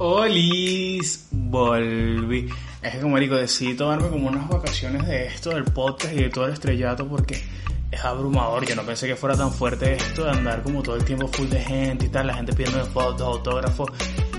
Olis, 0.00 1.26
volví. 1.32 2.48
Es 2.80 2.92
que 2.92 3.00
como 3.00 3.14
marico, 3.14 3.34
decidí 3.34 3.74
tomarme 3.74 4.08
como 4.08 4.28
unas 4.28 4.48
vacaciones 4.48 5.04
de 5.08 5.26
esto, 5.26 5.50
del 5.50 5.64
podcast 5.64 6.14
y 6.14 6.22
de 6.22 6.28
todo 6.28 6.46
el 6.46 6.52
estrellato 6.52 7.08
porque 7.08 7.42
es 7.90 8.04
abrumador. 8.04 8.64
Yo 8.64 8.76
no 8.76 8.84
pensé 8.84 9.08
que 9.08 9.16
fuera 9.16 9.36
tan 9.36 9.52
fuerte 9.52 9.94
esto 9.94 10.22
de 10.22 10.30
andar 10.30 10.62
como 10.62 10.84
todo 10.84 10.94
el 10.94 11.04
tiempo 11.04 11.26
full 11.26 11.48
de 11.48 11.60
gente 11.60 12.06
y 12.06 12.08
tal, 12.10 12.28
la 12.28 12.34
gente 12.34 12.52
pidiendo 12.52 12.84
fotos, 12.86 13.22
autógrafos. 13.22 13.90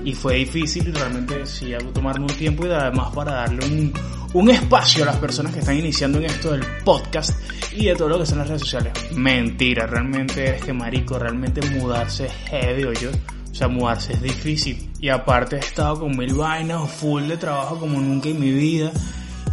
Y 0.02 0.14
fue 0.14 0.36
difícil 0.36 0.88
y 0.88 0.92
realmente 0.92 1.44
hago 1.74 1.90
tomarme 1.90 2.24
un 2.24 2.38
tiempo 2.38 2.64
y 2.64 2.70
además 2.70 3.14
para 3.14 3.32
darle 3.32 3.66
un, 3.66 3.92
un 4.32 4.50
espacio 4.50 5.02
a 5.02 5.08
las 5.08 5.16
personas 5.16 5.52
que 5.52 5.58
están 5.58 5.76
iniciando 5.76 6.20
en 6.20 6.24
esto 6.24 6.52
del 6.52 6.64
podcast 6.86 7.38
y 7.74 7.84
de 7.84 7.94
todo 7.96 8.08
lo 8.08 8.18
que 8.18 8.24
son 8.24 8.38
las 8.38 8.48
redes 8.48 8.62
sociales. 8.62 8.94
Mentira, 9.14 9.86
realmente 9.86 10.56
es 10.56 10.64
que 10.64 10.72
marico, 10.72 11.18
realmente 11.18 11.60
mudarse 11.68 12.28
es 12.28 12.32
heavy, 12.48 12.84
yo. 12.98 13.10
O 13.10 13.54
sea, 13.54 13.68
mudarse 13.68 14.14
es 14.14 14.22
difícil. 14.22 14.89
Y 15.00 15.08
aparte 15.08 15.56
he 15.56 15.60
estado 15.60 16.00
con 16.00 16.16
mil 16.16 16.34
vainas, 16.34 16.90
full 16.90 17.22
de 17.22 17.36
trabajo 17.36 17.78
como 17.78 18.00
nunca 18.00 18.28
en 18.28 18.38
mi 18.38 18.50
vida. 18.50 18.92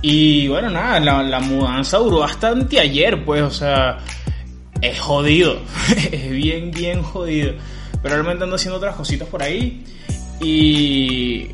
Y 0.02 0.48
bueno, 0.48 0.70
nada, 0.70 1.00
la, 1.00 1.40
mudanza 1.40 1.98
duró 1.98 2.20
bastante 2.20 2.80
ayer, 2.80 3.24
pues, 3.24 3.42
o 3.42 3.50
sea, 3.50 3.98
es 4.82 5.00
jodido. 5.00 5.60
es 6.12 6.30
bien, 6.30 6.72
bien 6.72 7.02
jodido. 7.02 7.54
Pero 8.04 8.16
realmente 8.16 8.44
ando 8.44 8.58
haciendo 8.58 8.78
otras 8.78 8.96
cositas 8.96 9.28
por 9.28 9.42
ahí. 9.42 9.84
Y 10.42 11.48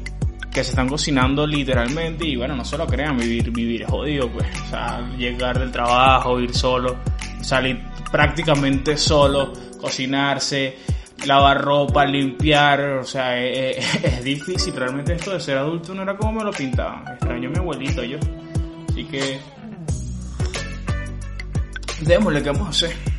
que 0.52 0.64
se 0.64 0.72
están 0.72 0.88
cocinando 0.88 1.48
literalmente 1.48 2.28
y 2.28 2.36
bueno, 2.36 2.56
no 2.56 2.64
se 2.64 2.78
lo 2.78 2.86
crean, 2.86 3.18
vivir, 3.18 3.50
vivir 3.50 3.82
es 3.82 3.90
jodido, 3.90 4.30
pues, 4.30 4.46
o 4.68 4.70
sea, 4.70 5.00
llegar 5.18 5.58
del 5.58 5.72
trabajo, 5.72 6.40
ir 6.40 6.54
solo, 6.54 6.98
salir 7.42 7.82
prácticamente 8.12 8.96
solo, 8.96 9.52
cocinarse, 9.82 10.78
lavar 11.26 11.62
ropa, 11.62 12.06
limpiar, 12.06 12.82
o 13.00 13.04
sea, 13.04 13.40
es, 13.40 13.78
es, 14.04 14.24
difícil, 14.24 14.76
realmente 14.76 15.14
esto 15.14 15.32
de 15.32 15.40
ser 15.40 15.58
adulto 15.58 15.94
no 15.94 16.04
era 16.04 16.16
como 16.18 16.34
me 16.34 16.44
lo 16.44 16.52
pintaban, 16.52 17.08
extraño 17.14 17.50
a 17.50 17.52
mi 17.52 17.58
abuelito 17.58 18.04
yo, 18.04 18.18
así 18.90 19.06
que 19.06 19.40
démosle, 22.02 22.44
¿qué 22.44 22.50
vamos 22.50 22.68
a 22.68 22.70
hacer? 22.70 23.13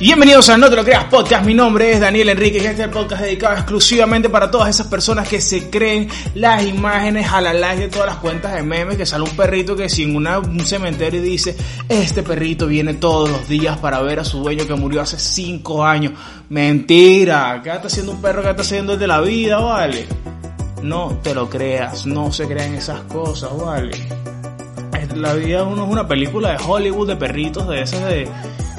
Bienvenidos 0.00 0.48
a 0.48 0.56
No 0.56 0.70
Te 0.70 0.76
Lo 0.76 0.84
Creas 0.84 1.06
Podcast, 1.06 1.44
mi 1.44 1.54
nombre 1.54 1.90
es 1.90 1.98
Daniel 1.98 2.28
Enrique 2.28 2.58
y 2.58 2.66
este 2.66 2.82
es 2.82 2.86
el 2.86 2.90
podcast 2.90 3.20
dedicado 3.20 3.54
exclusivamente 3.54 4.28
para 4.28 4.48
todas 4.48 4.70
esas 4.70 4.86
personas 4.86 5.28
que 5.28 5.40
se 5.40 5.70
creen 5.70 6.08
las 6.36 6.64
imágenes 6.64 7.26
a 7.32 7.40
la 7.40 7.52
like 7.52 7.82
de 7.82 7.88
todas 7.88 8.06
las 8.06 8.18
cuentas 8.18 8.54
de 8.54 8.62
memes, 8.62 8.96
que 8.96 9.04
sale 9.04 9.24
un 9.24 9.36
perrito 9.36 9.74
que 9.74 9.88
sin 9.88 10.14
una, 10.14 10.38
un 10.38 10.60
cementerio 10.60 11.20
dice, 11.20 11.56
este 11.88 12.22
perrito 12.22 12.68
viene 12.68 12.94
todos 12.94 13.28
los 13.28 13.48
días 13.48 13.76
para 13.78 14.00
ver 14.00 14.20
a 14.20 14.24
su 14.24 14.38
dueño 14.38 14.68
que 14.68 14.74
murió 14.74 15.00
hace 15.00 15.18
5 15.18 15.84
años. 15.84 16.12
Mentira, 16.48 17.60
¿qué 17.64 17.70
está 17.70 17.88
haciendo 17.88 18.12
un 18.12 18.22
perro 18.22 18.42
que 18.42 18.50
está 18.50 18.62
haciendo 18.62 18.96
de 18.96 19.06
la 19.08 19.20
vida, 19.20 19.58
vale? 19.58 20.06
No 20.80 21.18
te 21.24 21.34
lo 21.34 21.50
creas, 21.50 22.06
no 22.06 22.30
se 22.30 22.46
crean 22.46 22.72
esas 22.76 23.00
cosas, 23.00 23.50
vale. 23.56 23.90
La 25.16 25.32
vida 25.32 25.64
uno 25.64 25.84
es 25.84 25.90
una 25.90 26.06
película 26.06 26.52
de 26.52 26.58
Hollywood 26.64 27.08
de 27.08 27.16
perritos 27.16 27.66
de 27.66 27.82
esas 27.82 28.04
de 28.04 28.28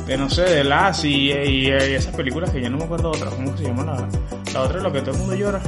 de 0.09 0.17
no 0.17 0.27
sé, 0.27 0.41
de 0.41 0.63
las 0.63 1.05
y, 1.05 1.31
y, 1.31 1.67
esas 1.69 2.15
películas 2.15 2.49
que 2.49 2.59
ya 2.59 2.69
no 2.69 2.79
me 2.79 2.85
acuerdo 2.85 3.11
otra, 3.11 3.29
¿cómo 3.29 3.55
se 3.55 3.65
llama 3.65 3.85
la, 3.85 4.09
la 4.53 4.61
otra? 4.63 4.81
Lo 4.81 4.91
que 4.91 5.01
todo 5.01 5.11
el 5.11 5.17
mundo 5.19 5.35
llora. 5.35 5.61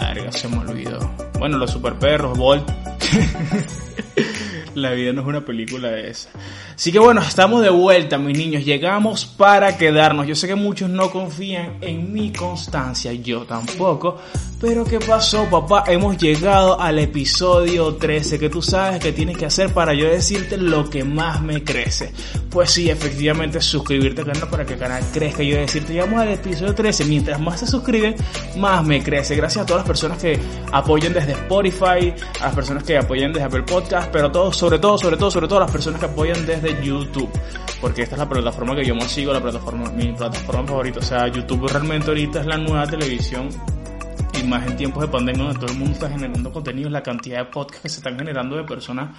Verga, 0.00 0.32
se 0.32 0.48
me 0.48 0.58
olvidó. 0.58 0.98
Bueno, 1.38 1.56
los 1.56 1.70
super 1.70 1.94
perros, 1.94 2.36
Bolt. 2.36 2.68
la 4.74 4.92
vida 4.92 5.12
no 5.12 5.22
es 5.22 5.26
una 5.26 5.44
película 5.44 5.88
de 5.88 6.10
esa. 6.10 6.30
Así 6.74 6.92
que 6.92 6.98
bueno, 6.98 7.20
estamos 7.20 7.62
de 7.62 7.70
vuelta, 7.70 8.18
mis 8.18 8.36
niños. 8.36 8.64
Llegamos 8.64 9.24
para 9.24 9.76
quedarnos. 9.76 10.26
Yo 10.26 10.34
sé 10.34 10.48
que 10.48 10.54
muchos 10.54 10.88
no 10.88 11.10
confían 11.10 11.76
en 11.80 12.12
mi 12.12 12.32
constancia, 12.32 13.12
yo 13.12 13.44
tampoco. 13.44 14.18
Pero 14.60 14.84
¿qué 14.84 15.00
pasó, 15.00 15.48
papá? 15.50 15.84
Hemos 15.86 16.18
llegado 16.18 16.78
al 16.78 16.98
episodio 16.98 17.94
13 17.94 18.38
que 18.38 18.50
tú 18.50 18.60
sabes 18.60 19.00
que 19.00 19.10
tienes 19.10 19.38
que 19.38 19.46
hacer 19.46 19.72
para 19.72 19.94
yo 19.94 20.06
decirte 20.06 20.58
lo 20.58 20.90
que 20.90 21.02
más 21.02 21.40
me 21.40 21.64
crece. 21.64 22.12
Pues 22.50 22.70
sí, 22.70 22.90
efectivamente, 22.90 23.60
suscribirte 23.62 24.20
al 24.20 24.26
canal 24.26 24.48
para 24.50 24.66
que 24.66 24.74
el 24.74 24.78
canal 24.78 25.02
crezca. 25.12 25.42
Yo 25.42 25.56
decirte, 25.56 25.94
llegamos 25.94 26.20
al 26.20 26.28
episodio 26.28 26.74
13. 26.74 27.06
Mientras 27.06 27.40
más 27.40 27.60
se 27.60 27.66
suscriben, 27.66 28.14
más 28.58 28.84
me 28.84 29.02
crece. 29.02 29.34
Gracias 29.34 29.64
a 29.64 29.66
todas 29.66 29.80
las 29.80 29.86
personas 29.86 30.18
que 30.18 30.38
apoyan 30.72 31.14
desde 31.14 31.32
Spotify, 31.32 32.12
a 32.40 32.46
las 32.46 32.54
personas 32.54 32.84
que 32.84 32.98
apoyan 32.98 33.32
desde 33.32 33.46
Apple 33.46 33.62
Podcast, 33.62 34.10
pero 34.12 34.30
todo, 34.30 34.52
sobre 34.60 34.78
todo, 34.78 34.98
sobre 34.98 35.16
todo, 35.16 35.30
sobre 35.30 35.48
todo, 35.48 35.60
las 35.60 35.70
personas 35.70 35.98
que 36.00 36.04
apoyan 36.04 36.44
desde 36.44 36.84
YouTube, 36.84 37.30
porque 37.80 38.02
esta 38.02 38.14
es 38.16 38.18
la 38.18 38.28
plataforma 38.28 38.76
que 38.76 38.84
yo 38.84 38.94
más 38.94 39.10
sigo, 39.10 39.32
la 39.32 39.40
plataforma, 39.40 39.90
mi 39.92 40.12
plataforma 40.12 40.66
favorita. 40.66 40.98
O 40.98 41.02
sea, 41.02 41.28
YouTube 41.28 41.66
realmente 41.66 42.08
ahorita 42.08 42.40
es 42.40 42.46
la 42.46 42.58
nueva 42.58 42.86
televisión 42.86 43.48
y 44.38 44.46
más 44.46 44.66
en 44.66 44.76
tiempos 44.76 45.00
de 45.00 45.08
pandemia 45.08 45.44
donde 45.44 45.60
todo 45.60 45.72
el 45.72 45.78
mundo 45.78 45.94
está 45.94 46.10
generando 46.10 46.52
contenido, 46.52 46.90
la 46.90 47.02
cantidad 47.02 47.38
de 47.38 47.44
podcasts 47.46 47.80
que 47.80 47.88
se 47.88 47.96
están 48.00 48.18
generando 48.18 48.54
de 48.54 48.64
personas 48.64 49.16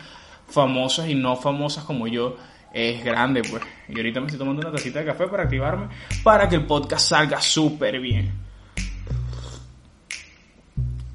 famosas 0.47 1.09
y 1.09 1.15
no 1.15 1.35
famosas 1.35 1.85
como 1.85 2.07
yo 2.07 2.37
es 2.71 3.03
grande, 3.03 3.41
pues. 3.41 3.63
Y 3.89 3.97
ahorita 3.97 4.19
me 4.19 4.27
estoy 4.27 4.37
tomando 4.37 4.61
una 4.61 4.71
tacita 4.71 4.99
de 4.99 5.05
café 5.05 5.25
para 5.25 5.41
activarme 5.41 5.87
para 6.23 6.47
que 6.47 6.57
el 6.57 6.67
podcast 6.67 7.09
salga 7.09 7.41
súper 7.41 7.99
bien. 7.99 8.31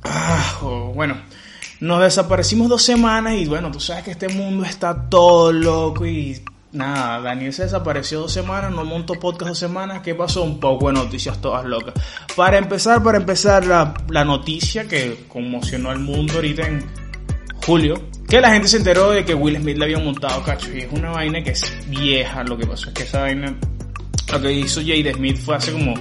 Ah, 0.02 0.58
bueno, 0.92 1.16
nos 1.80 2.02
desaparecimos 2.02 2.68
dos 2.68 2.82
semanas 2.82 3.34
y 3.34 3.46
bueno, 3.46 3.70
tú 3.70 3.80
sabes 3.80 4.04
que 4.04 4.10
este 4.12 4.28
mundo 4.28 4.64
está 4.64 5.08
todo 5.08 5.52
loco 5.52 6.06
y 6.06 6.40
nada, 6.72 7.20
Daniel 7.20 7.52
se 7.52 7.64
desapareció 7.64 8.20
dos 8.20 8.32
semanas, 8.32 8.70
no 8.72 8.84
montó 8.84 9.14
podcast 9.14 9.50
dos 9.50 9.58
semanas, 9.58 10.00
¿qué 10.02 10.14
pasó? 10.14 10.42
Un 10.42 10.60
poco 10.60 10.88
de 10.88 10.94
noticias 10.94 11.40
todas 11.40 11.64
locas. 11.64 11.94
Para 12.34 12.58
empezar, 12.58 13.02
para 13.02 13.18
empezar, 13.18 13.66
la, 13.66 13.94
la 14.08 14.24
noticia 14.24 14.86
que 14.86 15.24
conmocionó 15.28 15.90
al 15.90 15.98
mundo 15.98 16.34
ahorita 16.34 16.66
en 16.66 16.84
julio, 17.64 18.00
que 18.28 18.40
la 18.40 18.50
gente 18.50 18.68
se 18.68 18.78
enteró 18.78 19.10
de 19.10 19.24
que 19.24 19.34
Will 19.34 19.56
Smith 19.56 19.76
le 19.76 19.84
había 19.84 19.98
montado 19.98 20.42
cacho 20.42 20.72
y 20.72 20.80
es 20.80 20.92
una 20.92 21.10
vaina 21.10 21.42
que 21.42 21.50
es 21.50 21.64
vieja, 21.88 22.42
lo 22.44 22.56
que 22.56 22.66
pasó 22.66 22.88
es 22.88 22.94
que 22.94 23.02
esa 23.02 23.20
vaina, 23.20 23.54
lo 24.32 24.40
que 24.40 24.52
hizo 24.52 24.80
Jade 24.80 25.14
Smith 25.14 25.38
fue 25.38 25.56
hace 25.56 25.72
como, 25.72 25.94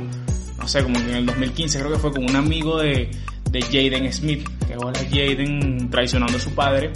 no 0.57 0.68
sé, 0.68 0.84
como 0.84 0.97
en 1.00 1.09
el 1.09 1.25
2015 1.25 1.80
creo 1.80 1.92
que 1.92 2.00
fue 2.00 2.12
con 2.12 2.24
un 2.24 2.36
amigo 2.36 2.80
de 2.80 3.09
de 3.50 3.61
Jaden 3.61 4.11
Smith, 4.11 4.47
que 4.67 4.73
ahora 4.73 5.00
Jaden 5.09 5.89
traicionando 5.89 6.38
a 6.38 6.39
su 6.39 6.53
padre, 6.53 6.91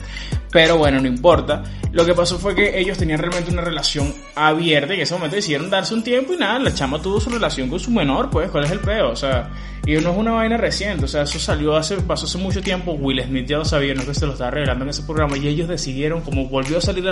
pero 0.51 0.77
bueno, 0.77 0.99
no 0.99 1.07
importa. 1.07 1.63
Lo 1.91 2.05
que 2.05 2.13
pasó 2.13 2.37
fue 2.37 2.55
que 2.55 2.79
ellos 2.79 2.97
tenían 2.97 3.19
realmente 3.19 3.51
una 3.51 3.61
relación 3.61 4.13
abierta 4.35 4.93
y 4.93 4.97
en 4.97 5.03
ese 5.03 5.13
momento 5.13 5.35
decidieron 5.35 5.69
darse 5.69 5.93
un 5.93 6.03
tiempo 6.03 6.33
y 6.33 6.37
nada, 6.37 6.59
la 6.59 6.73
chama 6.73 7.01
tuvo 7.01 7.19
su 7.19 7.29
relación 7.29 7.69
con 7.69 7.79
su 7.79 7.91
menor, 7.91 8.29
pues, 8.29 8.49
¿cuál 8.51 8.65
es 8.65 8.71
el 8.71 8.79
peo? 8.79 9.11
O 9.11 9.15
sea, 9.15 9.49
y 9.85 9.93
no 9.93 10.11
es 10.11 10.17
una 10.17 10.31
vaina 10.31 10.57
reciente, 10.57 11.05
o 11.05 11.07
sea, 11.07 11.23
eso 11.23 11.39
salió 11.39 11.75
hace, 11.75 11.97
pasó 11.97 12.25
hace 12.25 12.37
mucho 12.37 12.61
tiempo, 12.61 12.91
Will 12.93 13.23
Smith 13.23 13.47
ya 13.47 13.57
lo 13.57 13.65
sabía, 13.65 13.93
no 13.93 14.01
es 14.01 14.07
que 14.07 14.13
se 14.13 14.25
lo 14.25 14.33
estaba 14.33 14.51
revelando 14.51 14.83
en 14.85 14.89
ese 14.89 15.03
programa 15.03 15.37
y 15.37 15.47
ellos 15.47 15.67
decidieron, 15.67 16.21
como 16.21 16.45
volvió 16.47 16.77
a 16.77 16.81
salir 16.81 17.05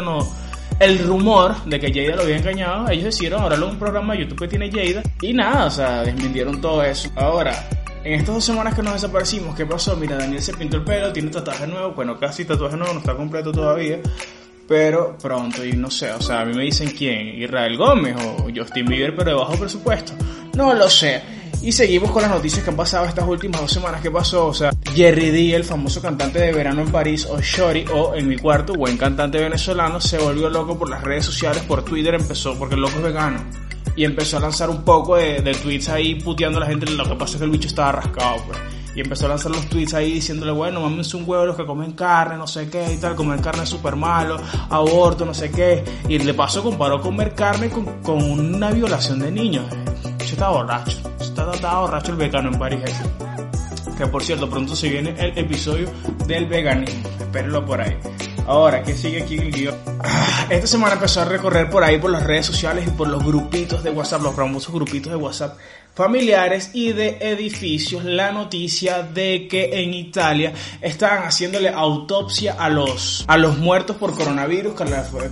el 0.79 0.99
rumor 0.99 1.55
de 1.65 1.79
que 1.79 1.91
Jada 1.91 2.17
lo 2.17 2.23
había 2.23 2.37
engañado, 2.37 2.89
ellos 2.89 3.05
decidieron 3.05 3.41
ahora 3.41 3.63
un 3.63 3.79
programa 3.79 4.13
de 4.13 4.21
YouTube 4.21 4.41
que 4.41 4.47
tiene 4.47 4.69
Jada 4.69 5.01
y 5.21 5.33
nada, 5.33 5.65
o 5.65 5.71
sea, 5.71 6.03
desmintieron 6.03 6.61
todo 6.61 6.83
eso. 6.83 7.09
Ahora, 7.15 7.67
en 8.07 8.13
estas 8.13 8.35
dos 8.35 8.45
semanas 8.45 8.73
que 8.73 8.81
nos 8.81 8.93
desaparecimos, 8.93 9.53
¿qué 9.53 9.65
pasó? 9.65 9.97
Mira, 9.97 10.15
Daniel 10.15 10.41
se 10.41 10.53
pintó 10.53 10.77
el 10.77 10.83
pelo, 10.85 11.11
tiene 11.11 11.29
tatuaje 11.29 11.67
nuevo, 11.67 11.91
bueno, 11.91 12.17
casi 12.17 12.45
tatuaje 12.45 12.77
nuevo, 12.77 12.93
no 12.93 12.99
está 12.99 13.13
completo 13.15 13.51
todavía, 13.51 13.99
pero 14.65 15.17
pronto, 15.17 15.65
y 15.65 15.73
no 15.73 15.91
sé, 15.91 16.13
o 16.13 16.21
sea, 16.21 16.41
a 16.41 16.45
mí 16.45 16.55
me 16.55 16.63
dicen 16.63 16.93
quién, 16.97 17.27
Israel 17.41 17.75
Gómez 17.75 18.15
o 18.17 18.47
Justin 18.55 18.85
Bieber, 18.85 19.13
pero 19.13 19.31
de 19.31 19.35
bajo 19.35 19.57
presupuesto. 19.57 20.13
No 20.55 20.73
lo 20.73 20.89
sé. 20.89 21.21
Y 21.61 21.71
seguimos 21.73 22.11
con 22.11 22.21
las 22.21 22.31
noticias 22.31 22.63
que 22.63 22.69
han 22.69 22.77
pasado 22.77 23.05
estas 23.05 23.27
últimas 23.27 23.59
dos 23.59 23.71
semanas. 23.71 23.99
¿Qué 24.01 24.09
pasó? 24.09 24.47
O 24.47 24.53
sea, 24.53 24.71
Jerry 24.95 25.31
D, 25.31 25.55
el 25.55 25.63
famoso 25.63 26.01
cantante 26.01 26.39
de 26.39 26.53
verano 26.53 26.83
en 26.83 26.91
París, 26.91 27.27
o 27.29 27.41
Shori, 27.41 27.85
o 27.93 28.15
en 28.15 28.27
mi 28.27 28.37
cuarto, 28.37 28.73
buen 28.73 28.95
cantante 28.95 29.39
venezolano, 29.39 29.99
se 29.99 30.17
volvió 30.17 30.49
loco 30.49 30.77
por 30.79 30.89
las 30.89 31.03
redes 31.03 31.25
sociales, 31.25 31.61
por 31.63 31.83
Twitter 31.83 32.13
empezó, 32.13 32.57
porque 32.57 32.75
el 32.75 32.81
loco 32.81 32.97
es 32.97 33.03
vegano 33.03 33.66
y 33.97 34.05
empezó 34.05 34.37
a 34.37 34.39
lanzar 34.39 34.69
un 34.69 34.83
poco 34.83 35.17
de, 35.17 35.41
tweets 35.61 35.89
ahí 35.89 36.15
puteando 36.15 36.59
a 36.59 36.61
la 36.61 36.67
gente. 36.67 36.85
Lo 36.91 37.03
que 37.03 37.15
pasa 37.15 37.33
es 37.33 37.39
que 37.39 37.45
el 37.45 37.51
bicho 37.51 37.67
estaba 37.67 37.93
rascado, 37.93 38.37
pues. 38.45 38.59
Y 38.95 39.01
empezó 39.01 39.25
a 39.25 39.29
lanzar 39.29 39.51
los 39.51 39.67
tweets 39.67 39.95
ahí 39.95 40.13
diciéndole, 40.13 40.51
bueno, 40.51 40.81
mames 40.81 41.13
un 41.15 41.23
huevo 41.27 41.45
los 41.45 41.55
que 41.55 41.65
comen 41.65 41.91
carne, 41.93 42.37
no 42.37 42.47
sé 42.47 42.69
qué 42.69 42.93
y 42.93 42.97
tal, 42.97 43.15
comer 43.15 43.41
carne 43.41 43.63
es 43.63 43.69
súper 43.69 43.95
malo, 43.95 44.37
aborto, 44.69 45.25
no 45.25 45.33
sé 45.33 45.51
qué. 45.51 45.83
Y 46.07 46.19
le 46.19 46.33
pasó, 46.35 46.63
comparó 46.63 47.01
comer 47.01 47.33
carne 47.33 47.69
con, 47.69 48.21
una 48.23 48.71
violación 48.71 49.19
de 49.19 49.31
niños. 49.31 49.65
Yo 50.19 50.25
estaba 50.25 50.57
borracho, 50.57 50.97
estaba, 51.19 51.53
estaba 51.53 51.81
borracho 51.81 52.11
el 52.11 52.17
vegano 52.17 52.49
en 52.49 52.59
París 52.59 52.81
Que 53.97 54.07
por 54.07 54.23
cierto, 54.23 54.49
pronto 54.49 54.75
se 54.75 54.89
viene 54.89 55.15
el 55.17 55.37
episodio 55.37 55.89
del 56.27 56.45
veganismo. 56.45 57.07
Espérenlo 57.19 57.65
por 57.65 57.81
ahí. 57.81 57.97
Ahora, 58.47 58.81
¿qué 58.81 58.95
sigue 58.95 59.23
aquí 59.23 59.37
el 59.37 59.51
guion? 59.51 59.75
Ah, 59.99 60.47
esta 60.49 60.67
semana 60.67 60.93
empezó 60.93 61.19
a 61.19 61.25
recorrer 61.25 61.69
por 61.69 61.83
ahí, 61.83 61.99
por 61.99 62.09
las 62.09 62.23
redes 62.23 62.45
sociales 62.45 62.87
y 62.87 62.91
por 62.91 63.09
los 63.09 63.21
grupitos 63.21 63.83
de 63.83 63.89
WhatsApp, 63.89 64.21
los 64.21 64.33
famosos 64.33 64.73
grupitos 64.73 65.11
de 65.11 65.17
WhatsApp 65.17 65.57
familiares 65.97 66.69
y 66.73 66.93
de 66.93 67.17
edificios 67.19 68.05
la 68.05 68.31
noticia 68.31 69.01
de 69.01 69.47
que 69.47 69.81
en 69.81 69.95
Italia 69.95 70.53
estaban 70.79 71.23
haciéndole 71.23 71.69
autopsia 71.69 72.53
a 72.53 72.69
los, 72.69 73.25
a 73.27 73.35
los 73.35 73.57
muertos 73.57 73.95
por 73.95 74.13
coronavirus, 74.13 74.75
que 74.75 74.85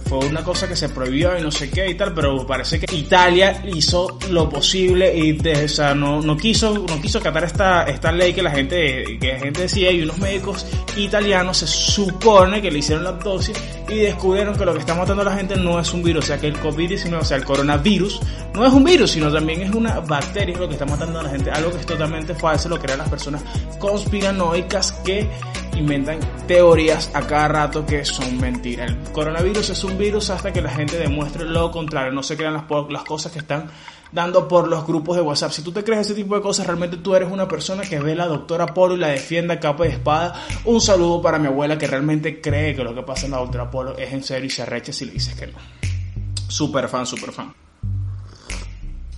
fue 0.10 0.26
una 0.26 0.44
cosa 0.44 0.68
que 0.68 0.76
se 0.76 0.90
prohibió 0.90 1.38
y 1.38 1.44
no 1.44 1.52
sé 1.52 1.70
qué 1.70 1.88
y 1.88 1.94
tal, 1.94 2.16
pero 2.16 2.48
parece 2.48 2.80
que 2.80 2.96
Italia 2.96 3.64
hizo 3.72 4.18
lo 4.32 4.50
posible 4.50 5.16
y 5.16 5.34
de, 5.34 5.66
o 5.66 5.96
no, 5.96 6.22
no 6.22 6.36
quiso, 6.36 6.74
no 6.74 7.00
quiso 7.00 7.20
acatar 7.20 7.44
esta, 7.44 7.84
esta 7.84 8.12
ley 8.12 8.34
que 8.34 8.42
la 8.42 8.50
gente, 8.50 9.20
que 9.20 9.34
la 9.34 9.40
gente 9.40 9.62
decía 9.62 9.92
y 9.92 10.02
unos 10.02 10.18
médicos 10.18 10.66
italianos 10.98 11.58
se 11.58 11.68
supone 11.68 12.60
que 12.60 12.72
le 12.72 12.80
hicieron 12.80 13.04
la 13.04 13.12
autopsia 13.12 13.54
y 13.88 13.98
descubrieron 13.98 14.58
que 14.58 14.66
lo 14.66 14.74
que 14.74 14.80
está 14.80 14.96
matando 14.96 15.22
a 15.22 15.26
la 15.26 15.36
gente 15.36 15.56
no 15.58 15.80
es 15.80 15.94
un 15.94 16.02
virus, 16.02 16.24
o 16.24 16.28
sea 16.28 16.40
que 16.40 16.48
el 16.48 16.60
COVID-19, 16.60 17.20
o 17.20 17.24
sea 17.24 17.38
el 17.38 17.46
coronavirus, 17.46 18.20
no 18.56 18.66
es 18.66 18.74
un 18.74 18.84
virus, 18.84 19.12
sino 19.12 19.32
también 19.32 19.62
es 19.62 19.72
una 19.72 20.00
bacteria 20.00 20.55
lo 20.60 20.68
que 20.68 20.74
está 20.74 20.86
matando 20.86 21.20
a 21.20 21.24
la 21.24 21.30
gente. 21.30 21.52
Algo 21.52 21.72
que 21.72 21.78
es 21.78 21.86
totalmente 21.86 22.34
falso, 22.36 22.70
lo 22.70 22.80
crean 22.80 23.00
las 23.00 23.10
personas 23.10 23.42
conspiranoicas 23.80 24.92
que 25.04 25.30
inventan 25.76 26.20
teorías 26.48 27.12
a 27.14 27.22
cada 27.28 27.48
rato 27.48 27.86
que 27.86 28.06
son 28.06 28.40
mentiras. 28.40 28.92
El 28.92 28.98
coronavirus 29.12 29.70
es 29.72 29.84
un 29.84 29.98
virus 29.98 30.30
hasta 30.30 30.54
que 30.54 30.62
la 30.62 30.70
gente 30.70 30.98
demuestre 30.98 31.46
lo 31.46 31.72
contrario. 31.72 32.12
No 32.12 32.24
se 32.24 32.38
crean 32.38 32.54
las, 32.54 33.04
cosas 33.04 33.32
que 33.32 33.40
están 33.40 33.70
dando 34.12 34.48
por 34.48 34.68
los 34.68 34.86
grupos 34.86 35.18
de 35.18 35.22
WhatsApp. 35.22 35.52
Si 35.52 35.62
tú 35.62 35.72
te 35.72 35.84
crees 35.84 36.02
ese 36.02 36.16
tipo 36.16 36.36
de 36.36 36.42
cosas, 36.42 36.66
realmente 36.66 36.98
tú 36.98 37.16
eres 37.16 37.32
una 37.32 37.48
persona 37.48 37.84
que 37.84 38.00
ve 38.00 38.14
a 38.14 38.16
la 38.16 38.28
doctora 38.28 38.68
Polo 38.68 38.96
y 38.96 39.00
la 39.00 39.10
defienda 39.10 39.60
capa 39.60 39.86
y 39.88 39.92
espada. 39.92 40.42
Un 40.66 40.80
saludo 40.80 41.22
para 41.22 41.40
mi 41.40 41.48
abuela 41.48 41.78
que 41.78 41.88
realmente 41.88 42.42
cree 42.42 42.76
que 42.76 42.84
lo 42.84 42.96
que 42.96 43.04
pasa 43.04 43.26
en 43.26 43.32
la 43.32 43.40
doctora 43.40 43.70
Polo 43.70 43.98
es 43.98 44.14
en 44.14 44.24
serio 44.24 44.48
y 44.48 44.50
se 44.50 44.62
arrecha 44.62 44.94
si 44.94 45.06
le 45.06 45.12
dices 45.14 45.36
que 45.36 45.48
no. 45.48 45.58
Super 46.48 46.88
fan, 46.88 47.06
super 47.06 47.32
fan. 47.32 47.65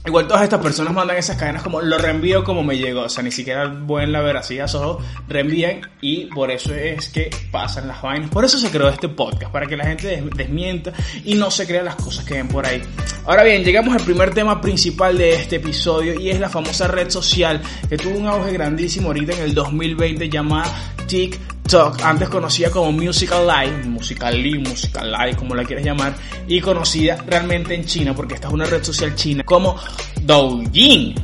Igual 0.08 0.26
todas 0.26 0.44
estas 0.44 0.62
personas 0.62 0.94
mandan 0.94 1.18
esas 1.18 1.36
cadenas 1.36 1.62
como 1.62 1.82
lo 1.82 1.98
reenvío 1.98 2.42
como 2.42 2.64
me 2.64 2.78
llegó, 2.78 3.02
o 3.02 3.10
sea, 3.10 3.22
ni 3.24 3.32
siquiera 3.32 3.70
pueden 3.86 4.14
la 4.14 4.22
veracidad, 4.22 4.68
solo 4.68 5.00
reenvían 5.28 5.82
y 6.00 6.28
por 6.28 6.50
eso 6.50 6.74
es 6.74 7.10
que 7.10 7.30
pasan 7.52 7.90
las 7.90 8.02
vainas. 8.02 8.30
Por 8.30 8.46
eso 8.46 8.58
se 8.58 8.70
creó 8.70 8.88
este 8.88 9.10
podcast, 9.10 9.52
para 9.52 9.68
que 9.68 9.76
la 9.76 9.86
gente 9.86 10.24
desmienta 10.34 10.94
y 11.26 11.36
no 11.36 11.52
se 11.52 11.68
crea 11.68 11.84
las 11.84 11.96
cosas 11.96 12.24
que 12.24 12.36
ven 12.36 12.48
por 12.48 12.66
ahí. 12.66 12.82
Ahora 13.26 13.44
bien, 13.44 13.66
llegamos 13.66 13.94
al 13.94 14.02
primer 14.06 14.34
tema 14.34 14.62
principal 14.62 15.18
de 15.18 15.36
este 15.36 15.58
episodio 15.58 16.18
y 16.18 16.30
es 16.30 16.40
la 16.40 16.48
famosa 16.48 16.88
red 16.88 17.10
social 17.10 17.62
que 17.90 17.98
tuvo 17.98 18.18
un 18.18 18.28
auge 18.28 18.54
grandísimo 18.54 19.08
ahorita 19.08 19.34
en 19.34 19.42
el 19.42 19.54
2020 19.54 20.30
llamada 20.30 20.74
TikTok 21.08 21.57
antes 21.76 22.30
conocida 22.30 22.70
como 22.70 22.92
Musical 22.92 23.46
Live, 23.46 23.84
Musical.ly, 23.86 24.60
Musical 24.60 25.12
Live, 25.12 25.36
como 25.36 25.56
la 25.56 25.64
quieres 25.64 25.86
llamar, 25.86 26.16
y 26.48 26.62
conocida 26.62 27.18
realmente 27.28 27.76
en 27.76 27.86
China, 27.86 28.14
porque 28.16 28.36
esta 28.36 28.48
es 28.48 28.54
una 28.54 28.66
red 28.66 28.84
social 28.84 29.16
china, 29.16 29.44
como 29.44 29.76
Douyin. 30.22 31.16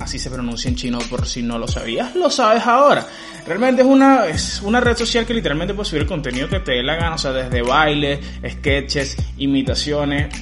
Así 0.00 0.18
se 0.18 0.30
pronuncia 0.30 0.68
en 0.68 0.74
chino, 0.74 0.98
por 1.08 1.26
si 1.26 1.42
no 1.42 1.58
lo 1.58 1.68
sabías, 1.68 2.16
lo 2.16 2.28
sabes 2.28 2.66
ahora. 2.66 3.06
Realmente 3.46 3.82
es 3.82 3.88
una, 3.88 4.26
es 4.26 4.60
una 4.62 4.80
red 4.80 4.96
social 4.96 5.24
que 5.24 5.34
literalmente 5.34 5.74
puede 5.74 5.88
subir 5.88 6.02
el 6.02 6.08
contenido 6.08 6.48
que 6.48 6.58
te 6.60 6.72
dé 6.72 6.82
la 6.82 6.96
gana, 6.96 7.14
o 7.14 7.18
sea, 7.18 7.32
desde 7.32 7.62
bailes, 7.62 8.18
sketches, 8.44 9.16
imitaciones, 9.38 10.34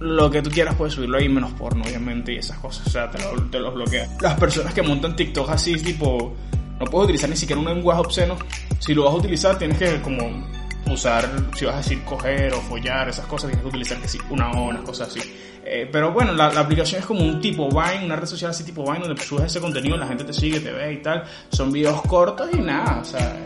lo 0.00 0.30
que 0.30 0.40
tú 0.40 0.50
quieras 0.50 0.74
puedes 0.76 0.94
subirlo 0.94 1.18
ahí, 1.18 1.28
menos 1.28 1.52
porno, 1.52 1.84
obviamente, 1.84 2.32
y 2.32 2.36
esas 2.36 2.58
cosas, 2.58 2.86
o 2.86 2.90
sea, 2.90 3.10
te 3.10 3.18
lo, 3.18 3.60
los 3.60 3.74
bloquea. 3.74 4.08
Las 4.20 4.38
personas 4.38 4.72
que 4.72 4.80
montan 4.80 5.14
TikTok 5.16 5.50
así, 5.50 5.74
tipo, 5.74 6.34
no 6.78 6.86
puedes 6.86 7.04
utilizar 7.04 7.28
ni 7.28 7.36
siquiera 7.36 7.60
un 7.60 7.66
lenguaje 7.66 8.00
obsceno. 8.00 8.36
Si 8.78 8.94
lo 8.94 9.04
vas 9.04 9.14
a 9.14 9.16
utilizar, 9.16 9.58
tienes 9.58 9.78
que 9.78 10.00
como 10.00 10.46
usar, 10.90 11.28
si 11.54 11.64
vas 11.64 11.74
a 11.74 11.78
decir 11.78 12.02
coger 12.04 12.54
o 12.54 12.60
follar, 12.60 13.08
esas 13.08 13.26
cosas, 13.26 13.50
tienes 13.50 13.62
que 13.62 13.68
utilizar 13.68 13.98
que 13.98 14.08
sí, 14.08 14.18
una 14.30 14.50
O, 14.52 14.68
unas 14.68 14.82
cosas 14.82 15.08
así. 15.08 15.20
Eh, 15.64 15.88
pero 15.90 16.12
bueno, 16.12 16.32
la, 16.32 16.46
aplicación 16.46 17.00
es 17.00 17.06
como 17.06 17.20
un 17.20 17.40
tipo 17.40 17.68
Vine, 17.68 18.06
una 18.06 18.16
red 18.16 18.26
social 18.26 18.50
así 18.50 18.64
tipo 18.64 18.84
Vine, 18.84 19.06
donde 19.06 19.22
subes 19.22 19.46
ese 19.46 19.60
contenido, 19.60 19.96
la 19.96 20.06
gente 20.06 20.24
te 20.24 20.32
sigue, 20.32 20.60
te 20.60 20.72
ve 20.72 20.94
y 20.94 21.02
tal. 21.02 21.24
Son 21.50 21.70
videos 21.70 22.00
cortos 22.02 22.48
y 22.52 22.58
nada, 22.58 23.00
o 23.00 23.04
sea, 23.04 23.36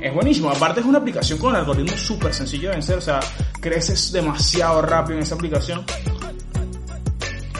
es 0.00 0.14
buenísimo. 0.14 0.50
Aparte 0.50 0.80
es 0.80 0.86
una 0.86 0.98
aplicación 0.98 1.38
con 1.38 1.50
un 1.50 1.56
algoritmo 1.56 1.96
súper 1.96 2.34
sencillo 2.34 2.70
de 2.70 2.76
vencer, 2.76 2.98
o 2.98 3.02
sea, 3.02 3.20
creces 3.60 4.10
demasiado 4.10 4.82
rápido 4.82 5.18
en 5.18 5.22
esa 5.22 5.34
aplicación. 5.34 5.84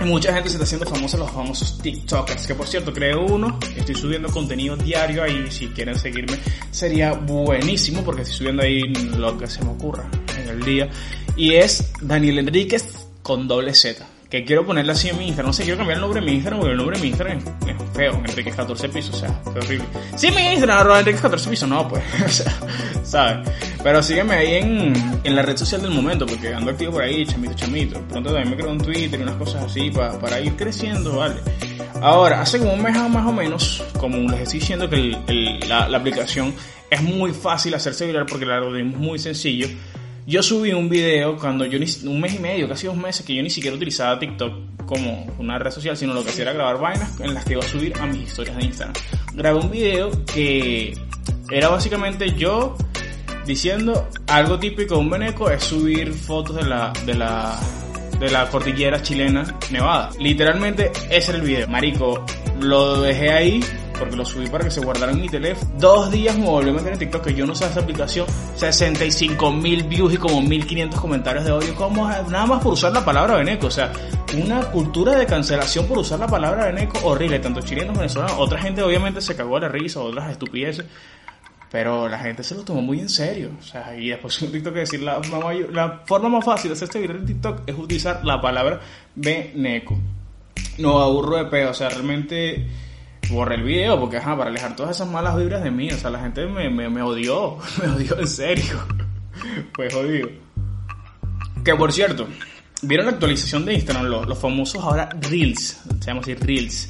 Mucha 0.05 0.32
gente 0.32 0.49
se 0.49 0.55
está 0.55 0.64
haciendo 0.64 0.87
famosa 0.87 1.19
los 1.19 1.31
famosos 1.31 1.79
TikTokers, 1.79 2.47
que 2.47 2.55
por 2.55 2.67
cierto 2.67 2.93
creé 2.93 3.14
uno, 3.14 3.58
estoy 3.76 3.94
subiendo 3.94 4.31
contenido 4.31 4.75
diario 4.76 5.23
ahí, 5.23 5.50
si 5.50 5.69
quieren 5.69 5.97
seguirme 5.97 6.38
sería 6.70 7.12
buenísimo 7.12 8.02
porque 8.02 8.23
estoy 8.23 8.38
subiendo 8.38 8.62
ahí 8.62 8.81
lo 9.17 9.37
que 9.37 9.47
se 9.47 9.62
me 9.62 9.70
ocurra 9.70 10.08
en 10.38 10.49
el 10.49 10.64
día. 10.64 10.88
Y 11.37 11.55
es 11.55 11.93
Daniel 12.00 12.38
Enríquez 12.38 13.06
con 13.23 13.47
doble 13.47 13.75
Z 13.75 14.10
que 14.31 14.44
quiero 14.44 14.65
ponerle 14.65 14.93
así 14.93 15.09
en 15.09 15.19
mi 15.19 15.25
Instagram. 15.27 15.49
No 15.49 15.53
sé, 15.53 15.65
quiero 15.65 15.77
cambiar 15.77 15.97
el 15.97 16.03
nombre 16.03 16.21
de 16.21 16.27
mi 16.27 16.32
Instagram 16.35 16.61
porque 16.61 16.73
el 16.73 16.79
nombre 16.79 16.97
de 16.97 17.03
mi 17.03 17.09
Instagram 17.09 17.38
es 17.67 17.97
feo, 17.97 18.23
Enrique 18.25 18.50
14 18.53 18.88
pisos, 18.88 19.17
o 19.17 19.19
sea, 19.19 19.29
es 19.29 19.65
horrible. 19.65 19.85
Sí, 20.17 20.31
mi 20.31 20.43
Instagram, 20.43 20.79
arroba 20.79 21.00
Enrique 21.00 21.19
14 21.21 21.50
pisos, 21.50 21.69
no, 21.69 21.88
pues, 21.88 22.03
o 22.25 22.29
sea, 22.29 22.53
¿sabes? 23.03 23.49
Pero 23.82 24.03
sígueme 24.03 24.35
ahí 24.35 24.55
en, 24.55 25.21
en 25.25 25.37
la 25.37 25.43
red 25.43 25.56
social 25.56 25.82
del 25.82 25.91
momento 25.91 26.27
porque 26.27 26.55
ando 26.55 26.71
activo 26.71 26.93
por 26.93 27.03
ahí, 27.03 27.27
chamito, 27.27 27.55
chamito. 27.55 28.00
Pronto 28.09 28.31
también 28.32 28.50
me 28.50 28.56
creo 28.56 28.71
un 28.71 28.79
Twitter 28.79 29.19
y 29.19 29.23
unas 29.25 29.37
cosas 29.37 29.65
así 29.65 29.91
para, 29.91 30.17
para 30.19 30.41
ir 30.41 30.55
creciendo, 30.55 31.17
¿vale? 31.17 31.35
Ahora, 32.00 32.41
hace 32.41 32.59
como 32.59 32.73
un 32.73 32.82
mes 32.82 32.97
más 32.97 33.27
o 33.27 33.32
menos, 33.32 33.82
como 33.99 34.17
les 34.31 34.43
estoy 34.43 34.61
diciendo 34.61 34.88
que 34.88 35.59
la 35.67 35.97
aplicación 35.97 36.55
es 36.88 37.03
muy 37.03 37.32
fácil 37.32 37.75
hacerse 37.75 38.06
viral 38.06 38.27
porque 38.27 38.44
el 38.44 38.53
algoritmo 38.53 38.93
es 38.93 38.99
muy 38.99 39.19
sencillo 39.19 39.69
yo 40.31 40.44
subí 40.44 40.73
un 40.73 40.88
video 40.88 41.37
cuando 41.37 41.67
yo, 41.67 41.77
un 42.05 42.21
mes 42.21 42.35
y 42.35 42.38
medio, 42.38 42.69
casi 42.69 42.87
dos 42.87 42.97
meses, 42.97 43.27
que 43.27 43.35
yo 43.35 43.43
ni 43.43 43.50
siquiera 43.50 43.77
utilizaba 43.77 44.17
TikTok 44.17 44.87
como 44.87 45.27
una 45.38 45.59
red 45.59 45.73
social, 45.73 45.97
sino 45.97 46.15
lo 46.15 46.23
que 46.23 46.31
hacía 46.31 46.43
era 46.43 46.53
grabar 46.53 46.79
vainas 46.79 47.19
en 47.19 47.35
las 47.35 47.44
que 47.44 47.55
iba 47.55 47.65
a 47.65 47.67
subir 47.67 47.99
a 47.99 48.06
mis 48.06 48.29
historias 48.29 48.56
de 48.56 48.65
Instagram. 48.65 48.94
Grabé 49.35 49.59
un 49.59 49.71
video 49.73 50.25
que 50.27 50.97
era 51.50 51.69
básicamente 51.69 52.32
yo 52.35 52.77
diciendo 53.44 54.09
algo 54.29 54.61
típico 54.61 54.94
de 54.94 55.00
un 55.00 55.11
veneco 55.11 55.50
es 55.50 55.65
subir 55.65 56.12
fotos 56.15 56.55
de 56.55 56.65
la, 56.65 56.93
de 57.05 57.15
la, 57.15 57.59
de 58.21 58.31
la 58.31 58.49
cordillera 58.50 59.03
chilena 59.03 59.59
nevada. 59.73 60.11
Literalmente 60.21 60.93
ese 61.11 61.32
era 61.32 61.41
el 61.41 61.44
video. 61.44 61.67
Marico, 61.67 62.25
lo 62.61 63.00
dejé 63.00 63.31
ahí 63.31 63.61
porque 64.00 64.17
lo 64.17 64.25
subí 64.25 64.49
para 64.49 64.64
que 64.64 64.70
se 64.70 64.81
guardara 64.81 65.12
en 65.12 65.20
mi 65.20 65.29
teléfono. 65.29 65.70
Dos 65.79 66.11
días 66.11 66.37
me 66.37 66.47
volví 66.47 66.70
a 66.70 66.73
meter 66.73 66.94
en 66.94 66.99
TikTok, 66.99 67.23
que 67.26 67.35
yo 67.35 67.47
no 67.47 67.55
sé 67.55 67.67
esa 67.67 67.81
aplicación, 67.81 68.26
65 68.56 69.52
mil 69.52 69.85
views 69.85 70.14
y 70.14 70.17
como 70.17 70.41
1500 70.41 70.99
comentarios 70.99 71.44
de 71.44 71.52
odio, 71.52 71.75
como 71.76 72.08
nada 72.08 72.47
más 72.47 72.62
por 72.62 72.73
usar 72.73 72.93
la 72.93 73.05
palabra 73.05 73.37
veneco, 73.37 73.69
o 73.69 73.70
sea, 73.70 73.93
una 74.43 74.62
cultura 74.62 75.17
de 75.17 75.26
cancelación 75.26 75.86
por 75.86 75.98
usar 75.98 76.19
la 76.19 76.27
palabra 76.27 76.67
veneco 76.67 76.98
horrible, 77.05 77.39
tanto 77.39 77.60
chilenos, 77.60 77.96
venezolanos, 77.96 78.36
otra 78.39 78.58
gente 78.58 78.82
obviamente 78.82 79.20
se 79.20 79.36
cagó 79.36 79.58
a 79.58 79.60
la 79.60 79.69
risa, 79.69 80.01
otras 80.01 80.31
estupideces. 80.31 80.86
Pero 81.70 82.08
la 82.08 82.19
gente 82.19 82.43
se 82.43 82.56
lo 82.56 82.65
tomó 82.65 82.82
muy 82.82 82.98
en 82.98 83.08
serio. 83.08 83.51
O 83.56 83.63
sea, 83.63 83.96
y 83.96 84.08
después 84.08 84.43
un 84.43 84.51
TikTok 84.51 84.75
que 84.75 84.81
decir, 84.81 85.03
la, 85.03 85.20
la 85.70 86.03
forma 86.05 86.29
más 86.29 86.44
fácil 86.44 86.70
de 86.70 86.72
hacer 86.72 86.86
este 86.86 86.98
video 86.98 87.17
en 87.17 87.27
TikTok 87.27 87.63
es 87.65 87.79
utilizar 87.79 88.25
la 88.25 88.41
palabra 88.41 88.81
veneco. 89.15 89.96
No 90.79 90.98
aburro 90.98 91.36
de 91.36 91.44
pedo, 91.44 91.70
o 91.70 91.75
sea, 91.75 91.89
realmente 91.89 92.67
borré 93.31 93.56
el 93.56 93.63
video 93.63 93.99
porque, 93.99 94.19
ajá, 94.19 94.37
para 94.37 94.51
alejar 94.51 94.77
todas 94.77 94.96
esas 94.96 95.08
malas 95.08 95.37
vibras 95.37 95.63
de 95.63 95.70
mí. 95.70 95.91
O 95.91 95.96
sea, 95.96 96.10
la 96.10 96.20
gente 96.20 96.46
me, 96.46 96.69
me, 96.70 96.89
me 96.89 97.03
odió, 97.03 97.58
me 97.82 97.89
odió 97.89 98.19
en 98.19 98.29
serio. 98.29 98.79
pues 99.75 99.93
jodido. 99.94 100.29
Que 101.65 101.75
por 101.75 101.93
cierto, 101.93 102.27
¿vieron 102.82 103.06
la 103.06 103.13
actualización 103.13 103.65
de 103.65 103.75
Instagram? 103.75 104.06
Los, 104.06 104.27
los 104.27 104.39
famosos 104.39 104.82
ahora 104.82 105.08
Reels, 105.29 105.81
se 106.01 106.06
llama 106.06 106.20
así 106.20 106.34
Reels 106.34 106.89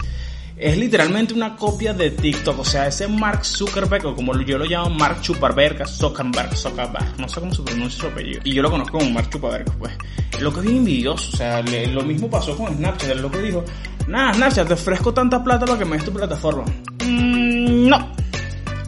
es 0.60 0.76
literalmente 0.76 1.32
una 1.32 1.56
copia 1.56 1.94
de 1.94 2.10
TikTok. 2.10 2.58
O 2.58 2.64
sea, 2.64 2.86
ese 2.86 3.08
Mark 3.08 3.44
Zuckerberg, 3.44 4.06
o 4.06 4.14
como 4.14 4.38
yo 4.42 4.58
lo 4.58 4.66
llamo, 4.66 4.90
Mark 4.90 5.24
Zuckerberg, 5.24 5.88
Zuckerberg, 5.88 6.54
Zuckerberg, 6.54 7.18
no 7.18 7.28
sé 7.28 7.40
cómo 7.40 7.54
se 7.54 7.62
pronuncia 7.62 8.00
su 8.00 8.06
apellido. 8.06 8.42
Y 8.44 8.52
yo 8.52 8.62
lo 8.62 8.70
conozco 8.70 8.98
como 8.98 9.10
Mark 9.10 9.28
Zuckerberg, 9.32 9.72
pues. 9.78 9.92
Lo 10.38 10.52
que 10.52 10.60
es 10.60 10.66
bien 10.66 10.78
envidioso, 10.78 11.30
o 11.32 11.36
sea, 11.36 11.62
lo 11.62 12.02
mismo 12.02 12.28
pasó 12.28 12.56
con 12.56 12.76
Snapchat. 12.76 13.16
Lo 13.16 13.30
que 13.30 13.40
dijo, 13.40 13.64
nada, 14.10 14.34
Snapchat, 14.34 14.68
te 14.68 14.74
ofrezco 14.74 15.14
tanta 15.14 15.42
plata 15.42 15.64
para 15.64 15.78
que 15.78 15.84
me 15.84 15.96
des 15.96 16.04
tu 16.04 16.12
plataforma. 16.12 16.64
Mm, 17.04 17.88
no. 17.88 18.12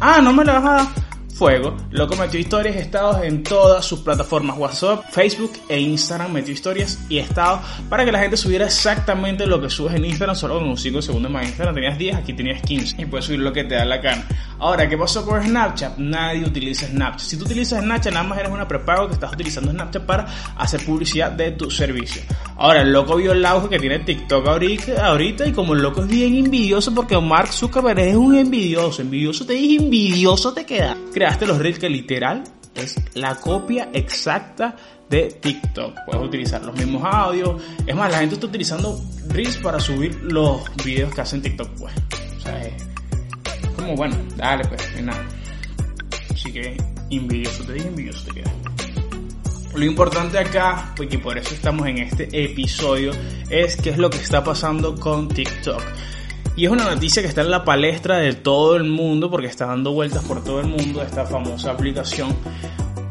Ah, 0.00 0.20
no 0.20 0.32
me 0.32 0.44
la 0.44 0.54
vas 0.54 0.64
a 0.64 0.70
dar 0.84 1.02
fuego. 1.42 1.76
Loco 1.90 2.14
metió 2.14 2.38
historias 2.38 2.76
estados 2.76 3.24
en 3.24 3.42
todas 3.42 3.84
sus 3.84 3.98
plataformas 3.98 4.56
WhatsApp, 4.56 5.04
Facebook 5.10 5.52
e 5.68 5.80
Instagram. 5.80 6.32
Metió 6.32 6.54
historias 6.54 7.04
y 7.08 7.18
estados 7.18 7.60
para 7.88 8.04
que 8.04 8.12
la 8.12 8.20
gente 8.20 8.36
subiera 8.36 8.66
exactamente 8.66 9.44
lo 9.46 9.60
que 9.60 9.68
subes 9.68 9.94
en 9.94 10.04
Instagram 10.04 10.36
solo 10.36 10.54
con 10.54 10.64
unos 10.64 10.80
5 10.82 11.02
segundos 11.02 11.32
más. 11.32 11.46
Instagram 11.46 11.74
tenías 11.74 11.98
10, 11.98 12.14
aquí 12.14 12.32
tenías 12.32 12.62
15 12.62 13.02
y 13.02 13.06
puedes 13.06 13.26
subir 13.26 13.40
lo 13.40 13.52
que 13.52 13.64
te 13.64 13.74
da 13.74 13.84
la 13.84 13.98
gana. 13.98 14.24
Ahora, 14.62 14.88
¿qué 14.88 14.96
pasó 14.96 15.26
con 15.26 15.42
Snapchat? 15.42 15.98
Nadie 15.98 16.44
utiliza 16.44 16.86
Snapchat. 16.86 17.28
Si 17.28 17.36
tú 17.36 17.46
utilizas 17.46 17.82
Snapchat, 17.82 18.12
nada 18.12 18.24
más 18.24 18.38
eres 18.38 18.52
una 18.52 18.68
prepago 18.68 19.08
que 19.08 19.14
estás 19.14 19.32
utilizando 19.32 19.72
Snapchat 19.72 20.06
para 20.06 20.24
hacer 20.56 20.86
publicidad 20.86 21.32
de 21.32 21.50
tu 21.50 21.68
servicio. 21.68 22.22
Ahora, 22.56 22.82
el 22.82 22.92
loco 22.92 23.16
vio 23.16 23.32
el 23.32 23.44
auge 23.44 23.68
que 23.68 23.80
tiene 23.80 23.98
TikTok 23.98 24.46
ahorita, 24.46 25.48
y 25.48 25.52
como 25.52 25.74
el 25.74 25.82
loco 25.82 26.02
es 26.02 26.06
bien 26.06 26.36
envidioso 26.36 26.94
porque 26.94 27.20
Mark 27.20 27.52
Zuckerberg 27.52 27.98
es 27.98 28.14
un 28.14 28.36
envidioso. 28.36 29.02
Envidioso 29.02 29.44
te 29.44 29.54
dije, 29.54 29.82
envidioso 29.82 30.52
te 30.54 30.64
queda. 30.64 30.96
Creaste 31.12 31.44
los 31.44 31.58
reels 31.58 31.80
que 31.80 31.88
literal 31.88 32.44
es 32.76 33.00
la 33.14 33.34
copia 33.34 33.88
exacta 33.92 34.76
de 35.10 35.24
TikTok. 35.40 36.04
Puedes 36.06 36.22
utilizar 36.22 36.62
los 36.64 36.76
mismos 36.76 37.02
audios. 37.04 37.60
Es 37.84 37.96
más, 37.96 38.12
la 38.12 38.18
gente 38.18 38.36
está 38.36 38.46
utilizando 38.46 38.96
Reels 39.28 39.56
para 39.56 39.80
subir 39.80 40.22
los 40.22 40.62
videos 40.84 41.12
que 41.12 41.20
hacen 41.20 41.42
TikTok, 41.42 41.68
pues. 41.80 41.92
O 42.38 42.40
sea, 42.40 42.62
es 42.62 42.91
como, 43.72 43.94
bueno, 43.96 44.16
dale, 44.36 44.64
pues, 44.66 45.02
nada. 45.02 45.24
Así 46.32 46.52
que, 46.52 46.76
envidioso 47.10 47.64
te 47.64 47.74
dije, 47.74 47.88
envidioso 47.88 48.24
te 48.24 48.40
queda. 48.40 48.52
Lo 49.74 49.84
importante 49.84 50.38
acá, 50.38 50.92
porque 50.96 51.18
por 51.18 51.38
eso 51.38 51.54
estamos 51.54 51.86
en 51.86 51.98
este 51.98 52.28
episodio, 52.44 53.12
es 53.48 53.76
qué 53.76 53.90
es 53.90 53.98
lo 53.98 54.10
que 54.10 54.18
está 54.18 54.44
pasando 54.44 54.94
con 54.94 55.28
TikTok. 55.28 55.82
Y 56.56 56.66
es 56.66 56.70
una 56.70 56.84
noticia 56.84 57.22
que 57.22 57.28
está 57.28 57.40
en 57.40 57.50
la 57.50 57.64
palestra 57.64 58.18
de 58.18 58.34
todo 58.34 58.76
el 58.76 58.84
mundo, 58.84 59.30
porque 59.30 59.46
está 59.46 59.66
dando 59.66 59.92
vueltas 59.92 60.22
por 60.24 60.44
todo 60.44 60.60
el 60.60 60.66
mundo 60.66 61.02
esta 61.02 61.24
famosa 61.24 61.70
aplicación 61.70 62.36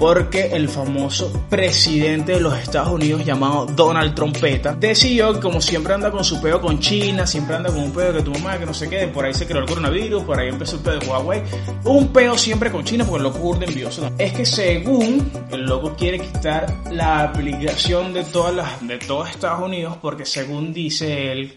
porque 0.02 0.48
el 0.54 0.68
famoso 0.68 1.32
presidente 1.48 2.32
de 2.32 2.40
los 2.40 2.58
Estados 2.58 2.90
Unidos 2.92 3.24
llamado 3.24 3.68
Donald 3.68 4.16
Trompeta 4.16 4.74
decidió 4.74 5.32
que 5.32 5.40
como 5.40 5.62
siempre 5.62 5.94
anda 5.94 6.10
con 6.10 6.24
su 6.24 6.42
pedo 6.42 6.60
con 6.60 6.80
China, 6.80 7.28
siempre 7.28 7.56
anda 7.56 7.70
con 7.70 7.84
un 7.84 7.92
pedo 7.92 8.14
que 8.14 8.24
tu 8.24 8.32
mamá, 8.32 8.58
que 8.58 8.66
no 8.66 8.74
sé 8.74 8.90
qué, 8.90 9.08
por 9.10 9.26
ahí 9.26 9.36
se 9.36 9.46
creó 9.46 9.62
el 9.62 9.68
coronavirus, 9.68 10.24
por 10.24 10.40
ahí 10.40 10.50
empezó 10.50 10.78
el 10.78 10.82
pedo 10.82 11.00
de 11.00 11.08
Huawei, 11.08 11.44
un 11.84 12.08
pedo 12.08 12.36
siempre 12.36 12.72
con 12.72 12.84
China 12.84 13.06
porque 13.06 13.18
el 13.18 13.32
loco 13.32 13.48
urde 13.48 13.66
envidioso. 13.68 14.10
Es 14.18 14.34
que 14.34 14.44
según 14.44 15.32
el 15.52 15.66
loco 15.66 15.96
quiere 15.96 16.20
quitar 16.20 16.66
la 16.90 17.22
aplicación 17.22 18.12
de 18.12 18.24
todas 18.24 18.56
las 18.56 18.88
de 18.88 18.98
todos 18.98 19.30
Estados 19.30 19.62
Unidos 19.62 19.98
porque 20.02 20.26
según 20.26 20.74
dice 20.74 21.32
él 21.32 21.54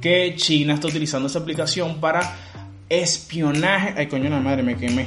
que 0.00 0.34
China 0.36 0.74
está 0.74 0.88
utilizando 0.88 1.28
esa 1.28 1.40
aplicación 1.40 2.00
para 2.00 2.36
espionaje, 2.88 3.94
ay 3.96 4.06
coño 4.06 4.30
la 4.30 4.40
madre 4.40 4.62
me 4.62 4.76
quemé 4.76 5.06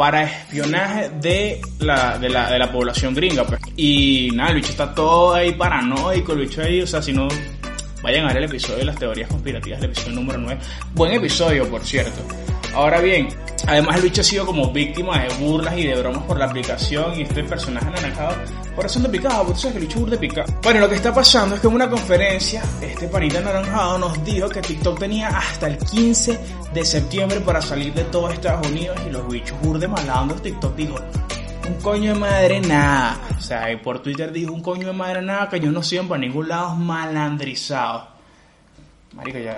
para 0.00 0.22
espionaje 0.22 1.10
de 1.20 1.60
la, 1.80 2.16
de 2.16 2.30
la, 2.30 2.50
de 2.50 2.58
la 2.58 2.72
población 2.72 3.12
gringa. 3.14 3.44
Pues. 3.44 3.60
Y 3.76 4.30
nada, 4.32 4.48
el 4.48 4.56
bicho 4.56 4.70
está 4.70 4.94
todo 4.94 5.34
ahí 5.34 5.52
paranoico, 5.52 6.32
el 6.32 6.38
bicho 6.38 6.62
ahí, 6.62 6.80
o 6.80 6.86
sea, 6.86 7.02
si 7.02 7.12
no, 7.12 7.28
vayan 8.02 8.24
a 8.24 8.28
ver 8.28 8.38
el 8.38 8.44
episodio 8.44 8.78
de 8.78 8.84
las 8.86 8.96
teorías 8.96 9.28
conspirativas, 9.28 9.78
el 9.80 9.90
episodio 9.90 10.12
número 10.14 10.38
9. 10.38 10.58
Buen 10.94 11.12
episodio, 11.12 11.68
por 11.68 11.84
cierto. 11.84 12.22
Ahora 12.74 13.02
bien, 13.02 13.28
además 13.66 13.96
el 13.96 14.02
bicho 14.02 14.20
ha 14.20 14.24
sido 14.24 14.46
como 14.46 14.70
víctima 14.70 15.22
de 15.22 15.34
burlas 15.34 15.76
y 15.76 15.84
de 15.84 15.94
bromas 15.96 16.22
por 16.24 16.38
la 16.38 16.46
aplicación 16.46 17.18
y 17.18 17.22
este 17.22 17.44
personaje 17.44 17.86
anaranjado 17.86 18.34
por 18.74 18.86
eso 18.86 19.00
de 19.00 19.08
picado, 19.08 19.44
porque 19.44 19.52
tú 19.54 19.60
sabes 19.60 19.72
que 19.74 19.82
el 19.82 19.86
bicho 19.88 20.06
de 20.06 20.16
picado. 20.16 20.52
Bueno, 20.62 20.80
lo 20.80 20.88
que 20.88 20.94
está 20.94 21.12
pasando 21.12 21.54
es 21.54 21.60
que 21.60 21.66
en 21.66 21.74
una 21.74 21.90
conferencia, 21.90 22.62
este 22.80 23.08
panita 23.08 23.38
anaranjado 23.38 23.98
nos 23.98 24.24
dijo 24.24 24.48
que 24.48 24.60
TikTok 24.60 24.98
tenía 24.98 25.28
hasta 25.28 25.66
el 25.66 25.78
15 25.78 26.40
de 26.72 26.84
septiembre 26.84 27.40
para 27.40 27.60
salir 27.60 27.92
de 27.92 28.04
todo 28.04 28.30
Estados 28.30 28.66
Unidos 28.68 28.98
y 29.06 29.10
los 29.10 29.28
bichos 29.28 29.60
burde 29.60 29.86
malando 29.88 30.34
TikTok 30.34 30.76
dijo, 30.76 30.94
un 31.68 31.74
coño 31.82 32.14
de 32.14 32.20
madre 32.20 32.60
nada. 32.60 33.20
O 33.36 33.40
sea, 33.40 33.70
y 33.70 33.76
por 33.76 34.00
Twitter 34.00 34.32
dijo 34.32 34.52
un 34.52 34.62
coño 34.62 34.86
de 34.86 34.92
madre 34.92 35.22
nada 35.22 35.48
que 35.48 35.60
yo 35.60 35.70
no 35.70 35.82
sigo 35.82 36.08
para 36.08 36.20
ningún 36.20 36.48
lado 36.48 36.74
malandrizado. 36.74 38.08
Marica, 39.14 39.40
ya 39.40 39.56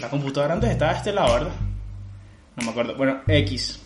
la 0.00 0.08
computadora 0.08 0.54
antes 0.54 0.70
estaba 0.70 0.92
de 0.92 0.98
este 0.98 1.12
lado, 1.12 1.34
¿verdad? 1.34 1.52
No 2.56 2.64
me 2.64 2.70
acuerdo. 2.70 2.94
Bueno, 2.96 3.20
X. 3.26 3.82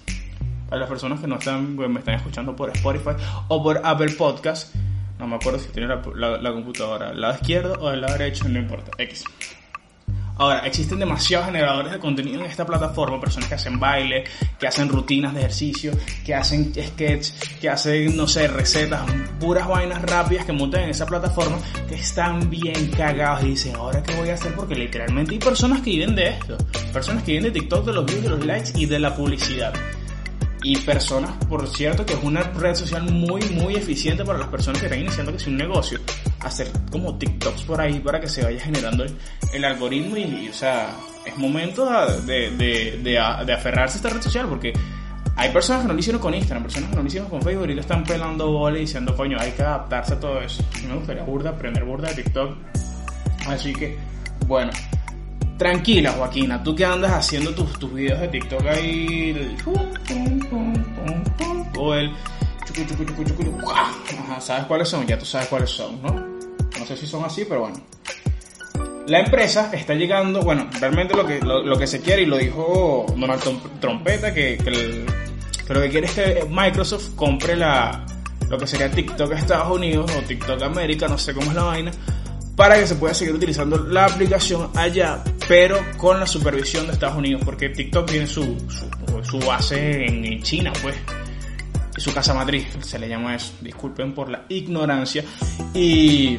Para 0.69 0.81
las 0.81 0.89
personas 0.89 1.21
que 1.21 1.27
no 1.27 1.37
están, 1.37 1.77
me 1.77 1.99
están 2.01 2.15
escuchando 2.17 2.57
por 2.57 2.71
Spotify 2.71 3.11
o 3.49 3.63
por 3.63 3.81
Apple 3.85 4.13
Podcast, 4.13 4.75
no 5.19 5.29
me 5.29 5.37
acuerdo 5.37 5.61
si 5.61 5.69
tiene 5.69 5.87
la, 5.87 6.39
la 6.39 6.53
computadora 6.53 7.11
al 7.11 7.21
lado 7.21 7.35
izquierdo 7.35 7.75
o 7.81 7.89
al 7.89 8.01
lado 8.01 8.19
derecho, 8.19 8.49
no 8.49 8.59
importa. 8.59 8.91
X. 8.99 9.25
Ahora, 10.39 10.61
existen 10.67 10.99
demasiados 10.99 11.47
generadores 11.47 11.93
de 11.93 11.99
contenido 11.99 12.41
en 12.41 12.47
esta 12.47 12.67
plataforma, 12.67 13.19
personas 13.19 13.49
que 13.49 13.55
hacen 13.55 13.81
baile, 13.81 14.25
que 14.59 14.67
hacen 14.67 14.89
rutinas 14.89 15.33
de 15.33 15.41
ejercicio, 15.41 15.93
que 16.25 16.35
hacen 16.35 16.73
sketch, 16.75 17.31
que 17.61 17.71
hacen, 17.71 18.17
no 18.17 18.27
sé, 18.27 18.47
recetas, 18.49 19.03
puras 19.41 19.67
vainas 19.67 20.03
rápidas 20.03 20.45
que 20.45 20.53
montan 20.53 20.83
en 20.83 20.91
esa 20.91 21.07
plataforma, 21.07 21.59
que 21.89 21.95
están 21.95 22.51
bien 22.51 22.91
cagados 22.91 23.45
y 23.45 23.49
dicen, 23.51 23.77
¿ahora 23.77 24.03
qué 24.03 24.15
voy 24.15 24.29
a 24.29 24.35
hacer? 24.35 24.55
Porque 24.55 24.75
literalmente 24.75 25.33
hay 25.33 25.39
personas 25.39 25.81
que 25.81 25.91
viven 25.91 26.15
de 26.15 26.29
esto, 26.29 26.59
personas 26.93 27.23
que 27.23 27.33
viven 27.33 27.45
de 27.45 27.59
TikTok, 27.59 27.87
de 27.87 27.93
los 27.95 28.05
views, 28.05 28.23
de 28.23 28.29
los 28.29 28.45
likes 28.45 28.71
y 28.75 28.87
de 28.87 28.99
la 28.99 29.15
publicidad 29.15 29.73
y 30.67 30.77
personas, 30.79 31.31
por 31.49 31.69
cierto, 31.69 32.05
que 32.05 32.15
es 32.15 32.19
una 32.25 32.43
red 32.43 32.75
social 32.75 33.05
muy, 33.05 33.41
muy 33.51 33.77
eficiente 33.77 34.25
para 34.25 34.37
las 34.37 34.49
personas 34.49 34.81
que 34.81 34.87
están 34.87 35.01
iniciando 35.01 35.31
que 35.31 35.39
es 35.39 35.47
un 35.47 35.57
negocio. 35.57 36.01
Hacer 36.41 36.73
como 36.91 37.17
TikToks 37.17 37.63
por 37.63 37.81
ahí 37.81 38.01
para 38.01 38.21
que 38.21 38.29
se 38.29 38.43
vaya 38.43 38.59
generando 38.59 39.05
el, 39.53 39.65
algoritmo 39.65 40.17
y, 40.17 40.49
o 40.49 40.53
sea, 40.53 40.91
es 41.25 41.39
momento 41.39 41.89
de, 42.23 42.51
de, 42.51 42.99
de, 43.01 43.19
aferrarse 43.53 43.95
a 43.95 43.97
esta 43.99 44.09
red 44.09 44.21
social 44.21 44.49
porque 44.49 44.73
hay 45.37 45.53
personas 45.53 45.83
que 45.83 45.87
no 45.87 45.95
lo 45.95 46.01
hicieron 46.01 46.21
con 46.21 46.35
Instagram, 46.35 46.65
personas 46.65 46.91
que 46.91 46.97
no 46.97 47.03
lo 47.03 47.07
hicieron 47.07 47.31
con 47.31 47.43
Facebook 47.43 47.71
y 47.71 47.75
le 47.75 47.81
están 47.83 48.03
pelando 48.03 48.51
bola 48.51 48.77
y 48.79 48.81
diciendo, 48.81 49.15
coño, 49.15 49.37
hay 49.39 49.53
que 49.53 49.63
adaptarse 49.63 50.15
a 50.15 50.19
todo 50.19 50.41
eso. 50.41 50.65
me 50.89 50.97
gustaría 50.97 51.23
burda, 51.23 51.51
aprender 51.51 51.85
burda 51.85 52.09
de 52.09 52.25
TikTok. 52.25 52.57
Así 53.47 53.73
que, 53.73 53.97
bueno, 54.49 54.73
Tranquila, 55.59 56.13
Joaquina, 56.13 56.63
tú 56.63 56.75
que 56.75 56.85
andas 56.85 57.13
haciendo 57.13 57.55
tus, 57.55 57.79
tus 57.79 57.93
videos 57.93 58.21
de 58.21 58.29
TikTok 58.29 58.67
ahí. 58.67 59.57
O 61.79 61.95
el. 61.95 62.13
¿sabes 64.41 64.65
cuáles 64.67 64.89
son? 64.89 65.07
Ya 65.07 65.19
tú 65.19 65.25
sabes 65.25 65.49
cuáles 65.49 65.71
son, 65.71 66.03
¿no? 66.03 66.13
No 66.79 66.87
sé 66.87 66.97
si 66.97 67.07
son 67.07 67.25
así, 67.25 67.45
pero 67.45 67.63
bueno. 67.63 67.77
La 69.07 69.21
empresa 69.21 69.71
está 69.73 69.95
llegando, 69.95 70.41
bueno, 70.43 70.69
realmente 70.81 71.15
lo 71.15 71.25
que, 71.25 71.41
lo, 71.41 71.79
que 71.79 71.87
se 71.87 72.01
quiere, 72.01 72.23
y 72.23 72.27
lo 72.27 72.37
dijo 72.37 73.07
Donald 73.17 73.41
Trompeta, 73.81 74.35
que, 74.35 74.59
que, 74.59 75.07
lo 75.73 75.81
que 75.81 75.89
quiere 75.91 76.07
es 76.09 76.13
que 76.13 76.47
Microsoft 76.51 77.15
compre 77.15 77.55
la, 77.55 78.05
lo 78.51 78.59
que 78.59 78.67
sería 78.67 78.91
TikTok 78.91 79.33
Estados 79.33 79.77
Unidos 79.77 80.11
o 80.11 80.23
TikTok 80.23 80.61
América, 80.63 81.07
no 81.07 81.19
sé 81.19 81.35
cómo 81.35 81.51
es 81.51 81.57
la 81.57 81.63
vaina, 81.63 81.93
para 82.57 82.77
que 82.77 82.87
se 82.87 82.95
pueda 82.95 83.13
seguir 83.13 83.35
utilizando 83.35 83.77
la 83.77 84.07
aplicación 84.07 84.71
allá, 84.75 85.23
pero 85.47 85.79
con 85.99 86.19
la 86.19 86.27
supervisión 86.27 86.87
de 86.87 86.95
Estados 86.95 87.17
Unidos, 87.17 87.43
porque 87.45 87.69
TikTok 87.69 88.11
tiene 88.11 88.27
su, 88.27 88.57
su, 89.23 89.39
base 89.41 90.07
en 90.07 90.43
China, 90.43 90.73
pues, 90.83 90.97
su 91.99 92.13
casa 92.13 92.33
matriz, 92.33 92.67
se 92.81 92.99
le 92.99 93.09
llama 93.09 93.37
eso, 93.37 93.53
disculpen 93.61 94.15
por 94.15 94.31
la 94.31 94.45
ignorancia, 94.49 95.23
y 95.75 96.39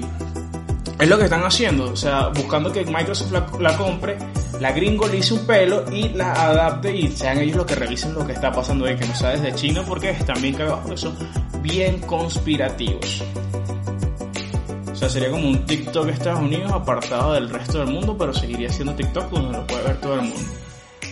es 1.00 1.08
lo 1.08 1.18
que 1.20 1.26
están 1.26 1.44
haciendo, 1.44 1.92
o 1.92 1.96
sea, 1.96 2.30
buscando 2.30 2.72
que 2.72 2.84
Microsoft 2.84 3.32
la, 3.60 3.78
compre, 3.78 4.18
la 4.60 4.72
gringo 4.72 5.08
le 5.08 5.18
hice 5.18 5.36
un 5.36 5.46
pelo 5.46 5.86
y 5.92 6.10
la 6.10 6.32
adapte 6.34 6.96
y 6.96 7.12
sean 7.12 7.38
ellos 7.38 7.58
los 7.58 7.66
que 7.68 7.76
revisen 7.76 8.16
lo 8.16 8.26
que 8.26 8.34
está 8.34 8.52
pasando 8.52 8.86
ahí, 8.86 8.96
que 8.96 9.06
no 9.06 9.16
sea 9.16 9.30
desde 9.30 9.54
China, 9.54 9.84
porque 9.88 10.10
están 10.10 10.42
bien 10.42 10.56
cagados, 10.56 11.00
son 11.00 11.16
bien 11.62 12.00
conspirativos. 12.00 13.24
O 14.98 15.00
sea, 15.00 15.10
sería 15.10 15.30
como 15.30 15.48
un 15.48 15.64
TikTok 15.64 16.08
Estados 16.08 16.40
Unidos 16.40 16.72
apartado 16.72 17.34
del 17.34 17.52
resto 17.52 17.78
del 17.78 17.90
mundo, 17.90 18.18
pero 18.18 18.34
seguiría 18.34 18.74
siendo 18.74 18.96
TikTok 18.96 19.30
donde 19.30 19.60
lo 19.60 19.68
puede 19.68 19.84
ver 19.84 20.02
todo 20.02 20.16
el 20.16 20.22
mundo. 20.22 20.52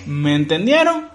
¿Me 0.08 0.34
entendieron? 0.34 1.08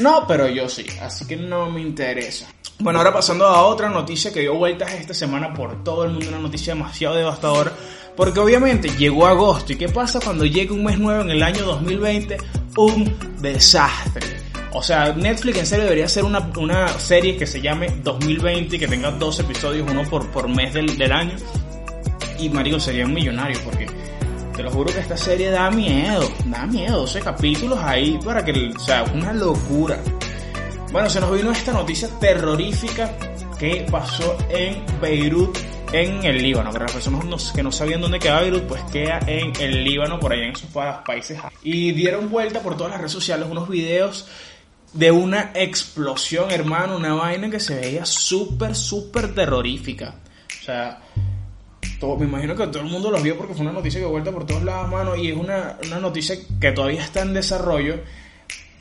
No, 0.00 0.26
pero 0.26 0.48
yo 0.48 0.66
sí, 0.66 0.86
así 1.02 1.26
que 1.26 1.36
no 1.36 1.68
me 1.68 1.82
interesa. 1.82 2.48
Bueno, 2.78 3.00
ahora 3.00 3.12
pasando 3.12 3.44
a 3.44 3.66
otra 3.66 3.90
noticia 3.90 4.32
que 4.32 4.40
dio 4.40 4.54
vueltas 4.54 4.94
esta 4.94 5.12
semana 5.12 5.52
por 5.52 5.84
todo 5.84 6.04
el 6.04 6.12
mundo, 6.12 6.28
una 6.28 6.38
noticia 6.38 6.72
demasiado 6.72 7.16
devastadora, 7.16 7.72
porque 8.16 8.40
obviamente 8.40 8.88
llegó 8.96 9.26
agosto 9.26 9.74
y 9.74 9.76
¿qué 9.76 9.90
pasa 9.90 10.18
cuando 10.18 10.46
llega 10.46 10.72
un 10.72 10.84
mes 10.84 10.98
nuevo 10.98 11.20
en 11.20 11.30
el 11.30 11.42
año 11.42 11.66
2020? 11.66 12.38
Un 12.78 13.14
desastre. 13.42 14.40
O 14.72 14.82
sea, 14.82 15.12
Netflix 15.12 15.58
en 15.58 15.66
serio 15.66 15.84
debería 15.84 16.06
hacer 16.06 16.24
una, 16.24 16.50
una 16.56 16.88
serie 16.98 17.36
que 17.36 17.46
se 17.46 17.60
llame 17.60 17.88
2020 18.02 18.76
y 18.76 18.78
que 18.78 18.88
tenga 18.88 19.10
dos 19.10 19.38
episodios, 19.38 19.86
uno 19.90 20.02
por, 20.04 20.30
por 20.30 20.48
mes 20.48 20.72
del, 20.72 20.96
del 20.96 21.12
año, 21.12 21.36
y 22.38 22.48
marico 22.48 22.78
sería 22.80 23.04
un 23.04 23.14
millonario 23.14 23.58
porque 23.64 23.86
te 24.56 24.62
lo 24.62 24.70
juro 24.70 24.92
que 24.92 25.00
esta 25.00 25.16
serie 25.16 25.50
da 25.50 25.70
miedo, 25.70 26.30
da 26.46 26.66
miedo, 26.66 27.00
12 27.00 27.20
capítulos 27.20 27.78
ahí 27.82 28.18
para 28.24 28.44
que, 28.44 28.72
o 28.74 28.80
sea, 28.80 29.04
una 29.04 29.32
locura. 29.32 29.98
Bueno, 30.90 31.10
se 31.10 31.20
nos 31.20 31.30
vino 31.32 31.50
esta 31.52 31.72
noticia 31.72 32.08
terrorífica 32.18 33.12
que 33.58 33.86
pasó 33.90 34.36
en 34.48 34.82
Beirut, 35.00 35.58
en 35.92 36.24
el 36.24 36.42
Líbano. 36.42 36.70
Para 36.70 36.84
las 36.84 36.92
personas 36.92 37.52
que 37.52 37.62
no 37.62 37.70
sabían 37.70 38.00
dónde 38.00 38.18
queda 38.18 38.40
Beirut, 38.40 38.64
pues 38.64 38.82
queda 38.84 39.20
en 39.26 39.52
el 39.60 39.84
Líbano, 39.84 40.18
por 40.18 40.32
allá 40.32 40.44
en 40.44 40.52
esos 40.52 40.70
países. 41.04 41.38
Y 41.62 41.92
dieron 41.92 42.30
vuelta 42.30 42.60
por 42.60 42.76
todas 42.76 42.92
las 42.92 43.00
redes 43.00 43.12
sociales 43.12 43.48
unos 43.50 43.68
videos 43.68 44.26
de 44.92 45.10
una 45.10 45.50
explosión, 45.54 46.50
hermano, 46.50 46.96
una 46.96 47.12
vaina 47.12 47.50
que 47.50 47.60
se 47.60 47.74
veía 47.74 48.06
súper, 48.06 48.74
súper 48.74 49.34
terrorífica. 49.34 50.14
O 50.60 50.64
sea, 50.64 51.00
todo, 51.98 52.16
me 52.16 52.26
imagino 52.26 52.54
que 52.54 52.66
todo 52.66 52.82
el 52.82 52.88
mundo 52.88 53.10
los 53.10 53.22
vio 53.22 53.36
porque 53.36 53.54
fue 53.54 53.62
una 53.62 53.72
noticia 53.72 54.00
que 54.00 54.06
vuelta 54.06 54.32
por 54.32 54.46
todos 54.46 54.62
lados, 54.62 54.90
mano, 54.90 55.16
y 55.16 55.30
es 55.30 55.36
una, 55.36 55.76
una 55.86 56.00
noticia 56.00 56.36
que 56.60 56.72
todavía 56.72 57.02
está 57.02 57.22
en 57.22 57.34
desarrollo 57.34 58.00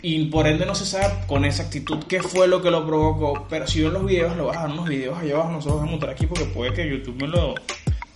y 0.02 0.26
por 0.26 0.46
ende 0.46 0.66
no 0.66 0.76
se 0.76 0.86
sabe 0.86 1.14
con 1.26 1.46
exactitud 1.46 2.04
qué 2.08 2.22
fue 2.22 2.48
lo 2.48 2.62
que 2.62 2.70
lo 2.70 2.86
provocó, 2.86 3.48
pero 3.50 3.66
si 3.66 3.82
ven 3.82 3.94
los 3.94 4.06
videos, 4.06 4.36
lo 4.38 4.48
bajan 4.48 4.74
unos 4.74 4.88
videos 4.88 5.18
allá 5.18 5.36
abajo, 5.36 5.52
nosotros 5.52 5.78
vamos 5.78 5.88
a 5.88 5.92
montar 5.92 6.10
aquí 6.12 6.28
porque 6.28 6.46
puede 6.46 6.74
que 6.74 6.88
YouTube 6.88 7.22
me 7.22 7.28
lo 7.28 7.56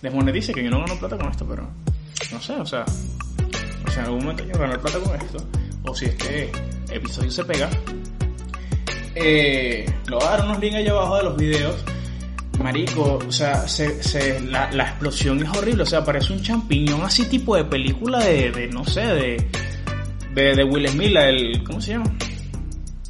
desmonetice, 0.00 0.52
que 0.52 0.62
yo 0.62 0.70
no 0.70 0.80
gano 0.80 0.98
plata 0.98 1.18
con 1.18 1.30
esto, 1.30 1.46
pero 1.48 1.68
no 2.32 2.40
sé, 2.40 2.52
o 2.52 2.66
sea, 2.66 2.84
o 3.86 3.90
sea, 3.90 4.02
en 4.02 4.06
algún 4.06 4.20
momento 4.20 4.44
yo 4.44 4.58
ganar 4.58 4.80
plata 4.80 4.98
con 5.00 5.16
esto, 5.16 5.38
o 5.84 5.94
si 5.94 6.04
este 6.04 6.52
episodio 6.92 7.30
se 7.30 7.44
pega, 7.44 7.68
eh, 9.14 9.84
lo 10.06 10.18
voy 10.18 10.26
a 10.26 10.30
dar 10.30 10.44
unos 10.44 10.60
links 10.60 10.76
allá 10.76 10.90
abajo 10.92 11.16
de 11.16 11.22
los 11.24 11.36
videos 11.36 11.76
marico, 12.62 13.18
o 13.26 13.32
sea, 13.32 13.66
se, 13.66 14.02
se, 14.02 14.40
la, 14.40 14.70
la, 14.70 14.84
explosión 14.84 15.42
es 15.42 15.48
horrible, 15.56 15.82
o 15.82 15.86
sea, 15.86 16.04
parece 16.04 16.32
un 16.32 16.42
champiñón 16.42 17.02
así 17.02 17.24
tipo 17.26 17.56
de 17.56 17.64
película 17.64 18.18
de, 18.18 18.50
de 18.52 18.68
no 18.68 18.84
sé, 18.84 19.00
de, 19.00 19.48
de, 20.34 20.54
de 20.54 20.64
Will 20.64 20.88
Smith, 20.88 21.12
la 21.12 21.24
del, 21.24 21.64
¿cómo 21.64 21.80
se 21.80 21.92
llama? 21.92 22.12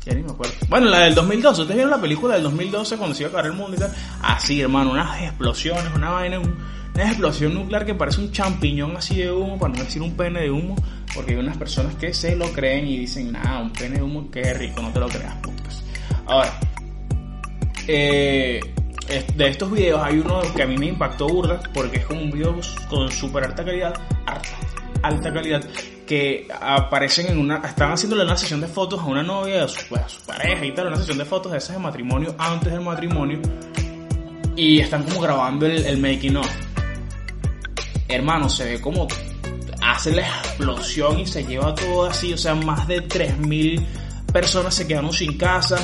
Ya 0.05 0.15
ni 0.15 0.23
me 0.23 0.31
acuerdo. 0.31 0.55
Bueno, 0.69 0.89
la 0.89 1.01
del 1.01 1.15
2012, 1.15 1.63
¿ustedes 1.63 1.77
vieron 1.77 1.91
la 1.91 2.01
película 2.01 2.35
del 2.35 2.45
2012 2.45 2.97
cuando 2.97 3.15
se 3.15 3.23
iba 3.23 3.29
a 3.29 3.33
acabar 3.33 3.47
el 3.51 3.57
mundo 3.57 3.77
y 3.77 3.81
tal? 3.81 3.93
Así, 4.23 4.61
hermano, 4.61 4.93
unas 4.93 5.21
explosiones, 5.23 5.93
una 5.95 6.11
vaina, 6.11 6.39
una 6.39 7.05
explosión 7.05 7.55
nuclear 7.55 7.85
que 7.85 7.95
parece 7.95 8.21
un 8.21 8.33
champiñón 8.33 8.97
así 8.97 9.17
de 9.17 9.31
humo, 9.31 9.59
para 9.59 9.75
no 9.75 9.85
decir 9.85 10.01
un 10.01 10.17
pene 10.17 10.43
de 10.43 10.51
humo, 10.51 10.77
porque 11.15 11.33
hay 11.33 11.39
unas 11.39 11.57
personas 11.57 11.95
que 11.97 12.15
se 12.15 12.35
lo 12.37 12.51
creen 12.53 12.87
y 12.87 12.99
dicen, 12.99 13.33
nada, 13.33 13.59
un 13.59 13.73
pene 13.73 13.97
de 13.97 14.03
humo, 14.03 14.31
qué 14.31 14.55
rico, 14.55 14.81
no 14.81 14.89
te 14.91 15.01
lo 15.01 15.09
creas, 15.09 15.35
putas. 15.37 15.85
Ahora, 16.27 16.59
eh, 17.87 18.61
de 19.11 19.49
estos 19.49 19.71
videos 19.71 20.01
hay 20.03 20.19
uno 20.19 20.41
que 20.55 20.63
a 20.63 20.67
mí 20.67 20.79
me 20.79 20.87
impactó 20.87 21.29
burda 21.29 21.61
porque 21.75 21.99
es 21.99 22.07
como 22.07 22.21
un 22.23 22.31
video 22.31 22.57
con 22.89 23.11
súper 23.11 23.45
alta 23.45 23.65
calidad, 23.65 23.95
alta, 24.27 24.49
alta 25.03 25.33
calidad, 25.33 25.65
que 26.07 26.47
aparecen 26.61 27.27
en 27.27 27.39
una, 27.39 27.57
están 27.59 27.93
haciéndole 27.93 28.25
una 28.25 28.37
sesión 28.37 28.61
de 28.61 28.69
fotos 28.69 29.01
a 29.01 29.05
una 29.05 29.23
novia, 29.23 29.65
a 29.65 29.69
su, 29.69 29.87
pues, 29.89 30.03
a 30.03 30.09
su 30.09 30.21
pareja 30.23 30.65
y 30.65 30.73
tal, 30.73 30.89
una 30.89 30.97
sesión 30.97 31.19
de 31.19 31.25
fotos 31.25 31.53
de 31.53 31.59
esas 31.59 31.77
de 31.77 31.83
matrimonio 31.83 32.35
antes 32.39 32.73
del 32.73 32.83
matrimonio 32.83 33.41
y 34.57 34.81
están 34.81 35.03
como 35.03 35.21
grabando 35.21 35.67
el, 35.67 35.85
el 35.85 35.99
making 35.99 36.37
of. 36.37 36.51
Hermano, 38.09 38.49
se 38.49 38.65
ve 38.65 38.81
como 38.81 39.09
hace 39.83 40.13
la 40.13 40.23
explosión 40.23 41.19
y 41.19 41.27
se 41.27 41.45
lleva 41.45 41.75
todo 41.75 42.07
así, 42.07 42.33
o 42.33 42.39
sea, 42.39 42.55
más 42.55 42.87
de 42.87 43.01
3000 43.01 43.87
personas 44.31 44.75
se 44.75 44.87
quedaron 44.87 45.13
sin 45.13 45.37
casa. 45.37 45.77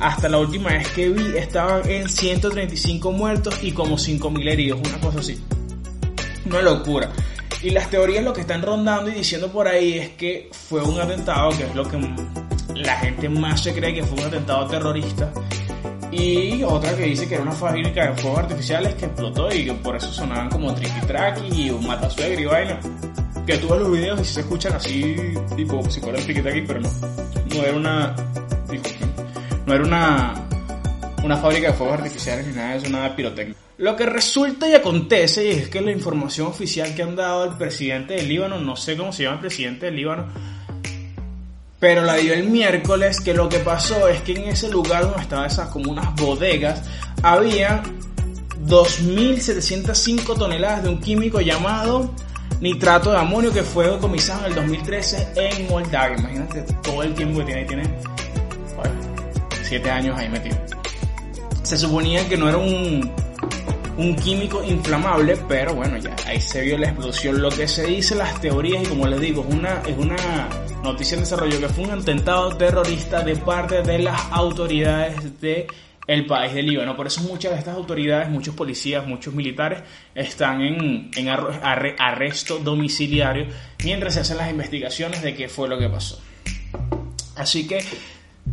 Hasta 0.00 0.28
la 0.28 0.38
última 0.38 0.70
vez 0.70 0.88
que 0.88 1.08
vi 1.08 1.36
estaban 1.36 1.88
en 1.88 2.08
135 2.08 3.12
muertos 3.12 3.58
y 3.62 3.72
como 3.72 3.96
5.000 3.96 4.50
heridos, 4.50 4.80
una 4.86 4.98
cosa 5.00 5.20
así. 5.20 5.42
Una 6.46 6.62
locura. 6.62 7.10
Y 7.62 7.70
las 7.70 7.88
teorías 7.88 8.22
lo 8.22 8.32
que 8.32 8.42
están 8.42 8.62
rondando 8.62 9.10
y 9.10 9.14
diciendo 9.14 9.50
por 9.50 9.66
ahí 9.66 9.98
es 9.98 10.10
que 10.10 10.50
fue 10.52 10.82
un 10.82 11.00
atentado, 11.00 11.50
que 11.56 11.64
es 11.64 11.74
lo 11.74 11.88
que 11.88 11.98
la 12.74 12.96
gente 12.98 13.28
más 13.28 13.62
se 13.62 13.72
cree 13.72 13.94
que 13.94 14.04
fue 14.04 14.18
un 14.18 14.26
atentado 14.26 14.66
terrorista. 14.66 15.32
Y 16.10 16.62
otra 16.62 16.94
que 16.94 17.04
dice 17.04 17.26
que 17.26 17.34
era 17.34 17.42
una 17.42 17.52
fábrica 17.52 18.06
de 18.06 18.20
fuegos 18.20 18.40
artificiales 18.40 18.94
que 18.94 19.06
explotó 19.06 19.52
y 19.52 19.64
que 19.64 19.72
por 19.72 19.96
eso 19.96 20.12
sonaban 20.12 20.48
como 20.48 20.74
tricky 20.74 21.00
tracky 21.06 21.62
y 21.62 21.70
un 21.70 21.86
matasuegro 21.86 22.40
y 22.40 22.44
vaina. 22.44 22.80
Que 23.46 23.58
tú 23.58 23.68
ves 23.68 23.80
los 23.80 23.92
videos 23.92 24.20
y 24.20 24.24
se 24.24 24.40
escuchan 24.40 24.72
así, 24.72 25.16
tipo, 25.56 25.82
si 25.90 26.00
fuera 26.00 26.18
tricky 26.18 26.40
tracky, 26.40 26.62
pero 26.62 26.80
no 26.80 26.88
no 27.54 27.62
era 27.62 27.76
una. 27.76 28.16
No 29.66 29.74
era 29.74 29.84
una. 29.84 30.34
Una 31.22 31.38
fábrica 31.38 31.68
de 31.68 31.72
fuegos 31.72 31.98
artificiales 31.98 32.46
ni 32.46 32.52
nada 32.52 32.72
de 32.72 32.76
eso, 32.76 32.88
nada 32.90 33.08
de 33.08 33.14
pirotecnia. 33.14 33.56
Lo 33.78 33.96
que 33.96 34.04
resulta 34.04 34.68
y 34.68 34.74
acontece 34.74 35.50
es 35.52 35.68
que 35.68 35.80
la 35.80 35.90
información 35.90 36.48
oficial 36.48 36.94
que 36.94 37.02
han 37.02 37.16
dado 37.16 37.44
el 37.44 37.56
presidente 37.56 38.14
del 38.14 38.28
Líbano, 38.28 38.58
no 38.60 38.76
sé 38.76 38.94
cómo 38.94 39.10
se 39.10 39.22
llama 39.22 39.36
el 39.36 39.40
presidente 39.40 39.86
del 39.86 39.96
Líbano, 39.96 40.26
pero 41.80 42.02
la 42.02 42.16
dio 42.16 42.34
el 42.34 42.50
miércoles 42.50 43.20
que 43.20 43.32
lo 43.32 43.48
que 43.48 43.58
pasó 43.60 44.06
es 44.08 44.20
que 44.20 44.32
en 44.32 44.48
ese 44.48 44.68
lugar 44.68 45.04
donde 45.04 45.22
estaban 45.22 45.46
esas 45.46 45.70
como 45.70 45.90
unas 45.90 46.14
bodegas, 46.14 46.82
había 47.22 47.82
2.705 48.66 50.38
toneladas 50.38 50.82
de 50.82 50.90
un 50.90 51.00
químico 51.00 51.40
llamado 51.40 52.14
nitrato 52.60 53.10
de 53.10 53.18
amonio 53.18 53.52
que 53.52 53.62
fue 53.62 53.88
decomisado 53.88 54.40
en 54.40 54.46
el 54.46 54.54
2013 54.54 55.28
en 55.36 55.68
Moldavia. 55.68 56.16
Imagínate 56.18 56.62
todo 56.82 57.02
el 57.02 57.14
tiempo 57.14 57.40
que 57.40 57.44
tiene 57.46 57.60
ahí, 57.60 57.66
tiene 57.66 57.84
7 59.62 59.90
años 59.90 60.18
ahí 60.18 60.28
metido. 60.28 60.56
Se 61.62 61.78
suponía 61.78 62.28
que 62.28 62.36
no 62.36 62.48
era 62.48 62.58
un, 62.58 63.10
un 63.96 64.16
químico 64.16 64.62
inflamable, 64.62 65.36
pero 65.48 65.74
bueno, 65.74 65.96
ya 65.98 66.14
ahí 66.26 66.40
se 66.40 66.62
vio 66.62 66.78
la 66.78 66.88
explosión. 66.88 67.40
Lo 67.40 67.48
que 67.48 67.66
se 67.66 67.86
dice, 67.86 68.14
las 68.14 68.40
teorías, 68.40 68.82
y 68.82 68.86
como 68.86 69.06
les 69.06 69.20
digo, 69.20 69.44
es 69.48 69.54
una, 69.54 69.82
es 69.86 69.96
una 69.96 70.48
noticia 70.82 71.14
en 71.14 71.20
desarrollo 71.20 71.58
que 71.60 71.68
fue 71.68 71.84
un 71.84 71.90
atentado 71.92 72.56
terrorista 72.56 73.22
de 73.22 73.36
parte 73.36 73.82
de 73.82 74.00
las 74.00 74.20
autoridades 74.30 75.40
de 75.40 75.66
el 76.06 76.26
país 76.26 76.54
de 76.54 76.62
Líbano. 76.62 76.96
Por 76.96 77.06
eso 77.06 77.22
muchas 77.22 77.52
de 77.52 77.58
estas 77.58 77.74
autoridades, 77.74 78.28
muchos 78.28 78.54
policías, 78.54 79.06
muchos 79.06 79.34
militares 79.34 79.82
están 80.14 80.60
en, 80.60 81.10
en 81.16 81.28
arresto 81.28 82.58
domiciliario 82.58 83.46
mientras 83.84 84.14
se 84.14 84.20
hacen 84.20 84.36
las 84.36 84.50
investigaciones 84.50 85.22
de 85.22 85.34
qué 85.34 85.48
fue 85.48 85.68
lo 85.68 85.78
que 85.78 85.88
pasó. 85.88 86.20
Así 87.36 87.66
que 87.66 87.84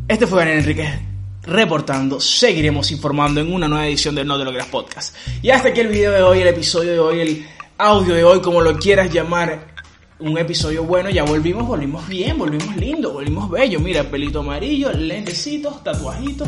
este 0.08 0.28
fue 0.28 0.40
Daniel 0.40 0.60
Enrique 0.60 1.00
reportando. 1.44 2.20
Seguiremos 2.20 2.92
informando 2.92 3.42
en 3.42 3.52
una 3.52 3.68
nueva 3.68 3.88
edición 3.88 4.16
del 4.16 4.28
No 4.28 4.38
de 4.38 4.46
Logras 4.46 4.68
Podcast. 4.68 5.16
Y 5.42 5.50
hasta 5.50 5.70
aquí 5.70 5.80
el 5.80 5.88
video 5.88 6.12
de 6.12 6.22
hoy, 6.22 6.40
el 6.42 6.48
episodio 6.48 6.92
de 6.92 7.00
hoy, 7.00 7.20
el 7.20 7.46
audio 7.78 8.14
de 8.14 8.24
hoy, 8.24 8.42
como 8.42 8.62
lo 8.62 8.78
quieras 8.78 9.12
llamar. 9.12 9.72
Un 10.20 10.38
episodio 10.38 10.84
bueno, 10.84 11.10
ya 11.10 11.24
volvimos, 11.24 11.66
volvimos 11.68 12.08
bien, 12.08 12.38
volvimos 12.38 12.76
lindo, 12.78 13.12
volvimos 13.14 13.50
bello. 13.50 13.80
Mira, 13.80 14.04
pelito 14.04 14.42
amarillo, 14.42 14.92
lentecitos, 14.92 15.84
tatuajitos 15.84 16.48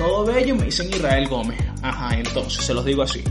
todo 0.00 0.24
bello, 0.24 0.54
me 0.54 0.64
dicen 0.64 0.88
Israel 0.88 1.28
Gómez. 1.28 1.60
Ajá, 1.82 2.16
entonces 2.16 2.64
se 2.64 2.72
los 2.72 2.82
digo 2.86 3.02
así. 3.02 3.22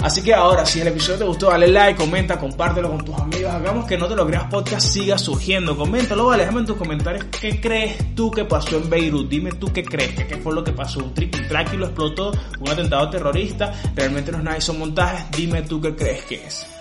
Así 0.00 0.22
que 0.22 0.32
ahora, 0.32 0.64
si 0.64 0.80
el 0.80 0.86
episodio 0.86 1.18
te 1.18 1.24
gustó, 1.24 1.50
dale 1.50 1.66
like, 1.66 1.98
comenta, 1.98 2.38
compártelo 2.38 2.90
con 2.90 3.04
tus 3.04 3.18
amigos. 3.18 3.52
Hagamos 3.52 3.84
que 3.86 3.98
no 3.98 4.06
te 4.06 4.14
lo 4.14 4.24
creas 4.24 4.44
podcast 4.44 4.86
siga 4.86 5.18
surgiendo. 5.18 5.76
Coméntalo, 5.76 6.26
vale, 6.26 6.42
déjame 6.42 6.60
en 6.60 6.66
tus 6.66 6.76
comentarios 6.76 7.24
qué 7.40 7.60
crees 7.60 8.14
tú 8.14 8.30
que 8.30 8.44
pasó 8.44 8.76
en 8.76 8.88
Beirut. 8.88 9.28
Dime 9.28 9.50
tú 9.52 9.72
qué 9.72 9.82
crees, 9.82 10.14
qué 10.14 10.36
fue 10.36 10.54
lo 10.54 10.62
que 10.62 10.72
pasó. 10.72 11.00
Un 11.00 11.12
trick 11.12 11.48
track 11.48 11.72
y 11.72 11.76
lo 11.78 11.86
explotó, 11.86 12.32
un 12.60 12.68
atentado 12.68 13.10
terrorista. 13.10 13.72
Realmente 13.96 14.30
no 14.30 14.38
es 14.38 14.44
nada, 14.44 14.60
son 14.60 14.78
montajes. 14.78 15.28
Dime 15.36 15.62
tú 15.62 15.80
qué 15.80 15.96
crees 15.96 16.22
que 16.24 16.34
es. 16.34 16.73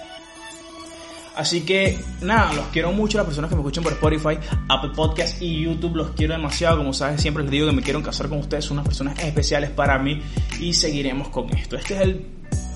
Así 1.36 1.62
que 1.62 2.00
nada, 2.22 2.54
los 2.54 2.66
quiero 2.68 2.92
mucho 2.92 3.18
las 3.18 3.26
personas 3.26 3.50
que 3.50 3.56
me 3.56 3.62
escuchan 3.62 3.84
por 3.84 3.94
Spotify, 3.94 4.38
Apple 4.70 4.92
Podcast 4.96 5.42
y 5.42 5.64
YouTube. 5.64 5.96
Los 5.96 6.12
quiero 6.12 6.34
demasiado. 6.34 6.78
Como 6.78 6.94
sabes, 6.94 7.22
siempre 7.22 7.44
les 7.44 7.52
digo 7.52 7.68
que 7.68 7.74
me 7.74 7.82
quiero 7.82 8.04
casar 8.04 8.30
con 8.30 8.40
ustedes. 8.40 8.66
Son 8.66 8.78
unas 8.78 8.88
personas 8.88 9.18
especiales 9.20 9.72
para 9.72 9.98
mí 9.98 10.22
y 10.60 10.74
seguiremos 10.74 11.30
con 11.30 11.50
esto. 11.56 11.76
Este 11.76 11.96
es 11.96 12.02
el 12.02 12.28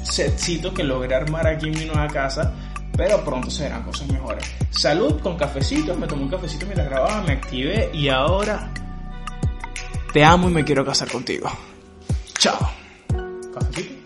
setcito 0.04 0.74
que 0.74 0.84
logré 0.84 1.16
armar 1.16 1.48
aquí 1.48 1.68
en 1.68 1.78
mi 1.78 1.86
nueva 1.86 2.08
casa. 2.08 2.54
Pero 2.96 3.24
pronto 3.24 3.52
se 3.52 3.64
verán 3.64 3.84
cosas 3.84 4.08
mejores. 4.08 4.44
Salud 4.72 5.20
con 5.20 5.38
cafecitos. 5.38 5.96
Me 6.00 6.08
tomé 6.08 6.24
un 6.24 6.30
cafecito 6.30 6.66
mientras 6.66 6.90
grababa, 6.90 7.22
me 7.22 7.34
activé 7.34 7.92
y 7.94 8.10
ahora 8.10 8.72
te 10.12 10.24
amo 10.24 10.50
y 10.50 10.54
me 10.54 10.66
quiero 10.66 10.84
casar 10.84 11.12
contigo. 11.12 11.48
Chao. 12.40 12.58
Cafecito. 13.54 13.97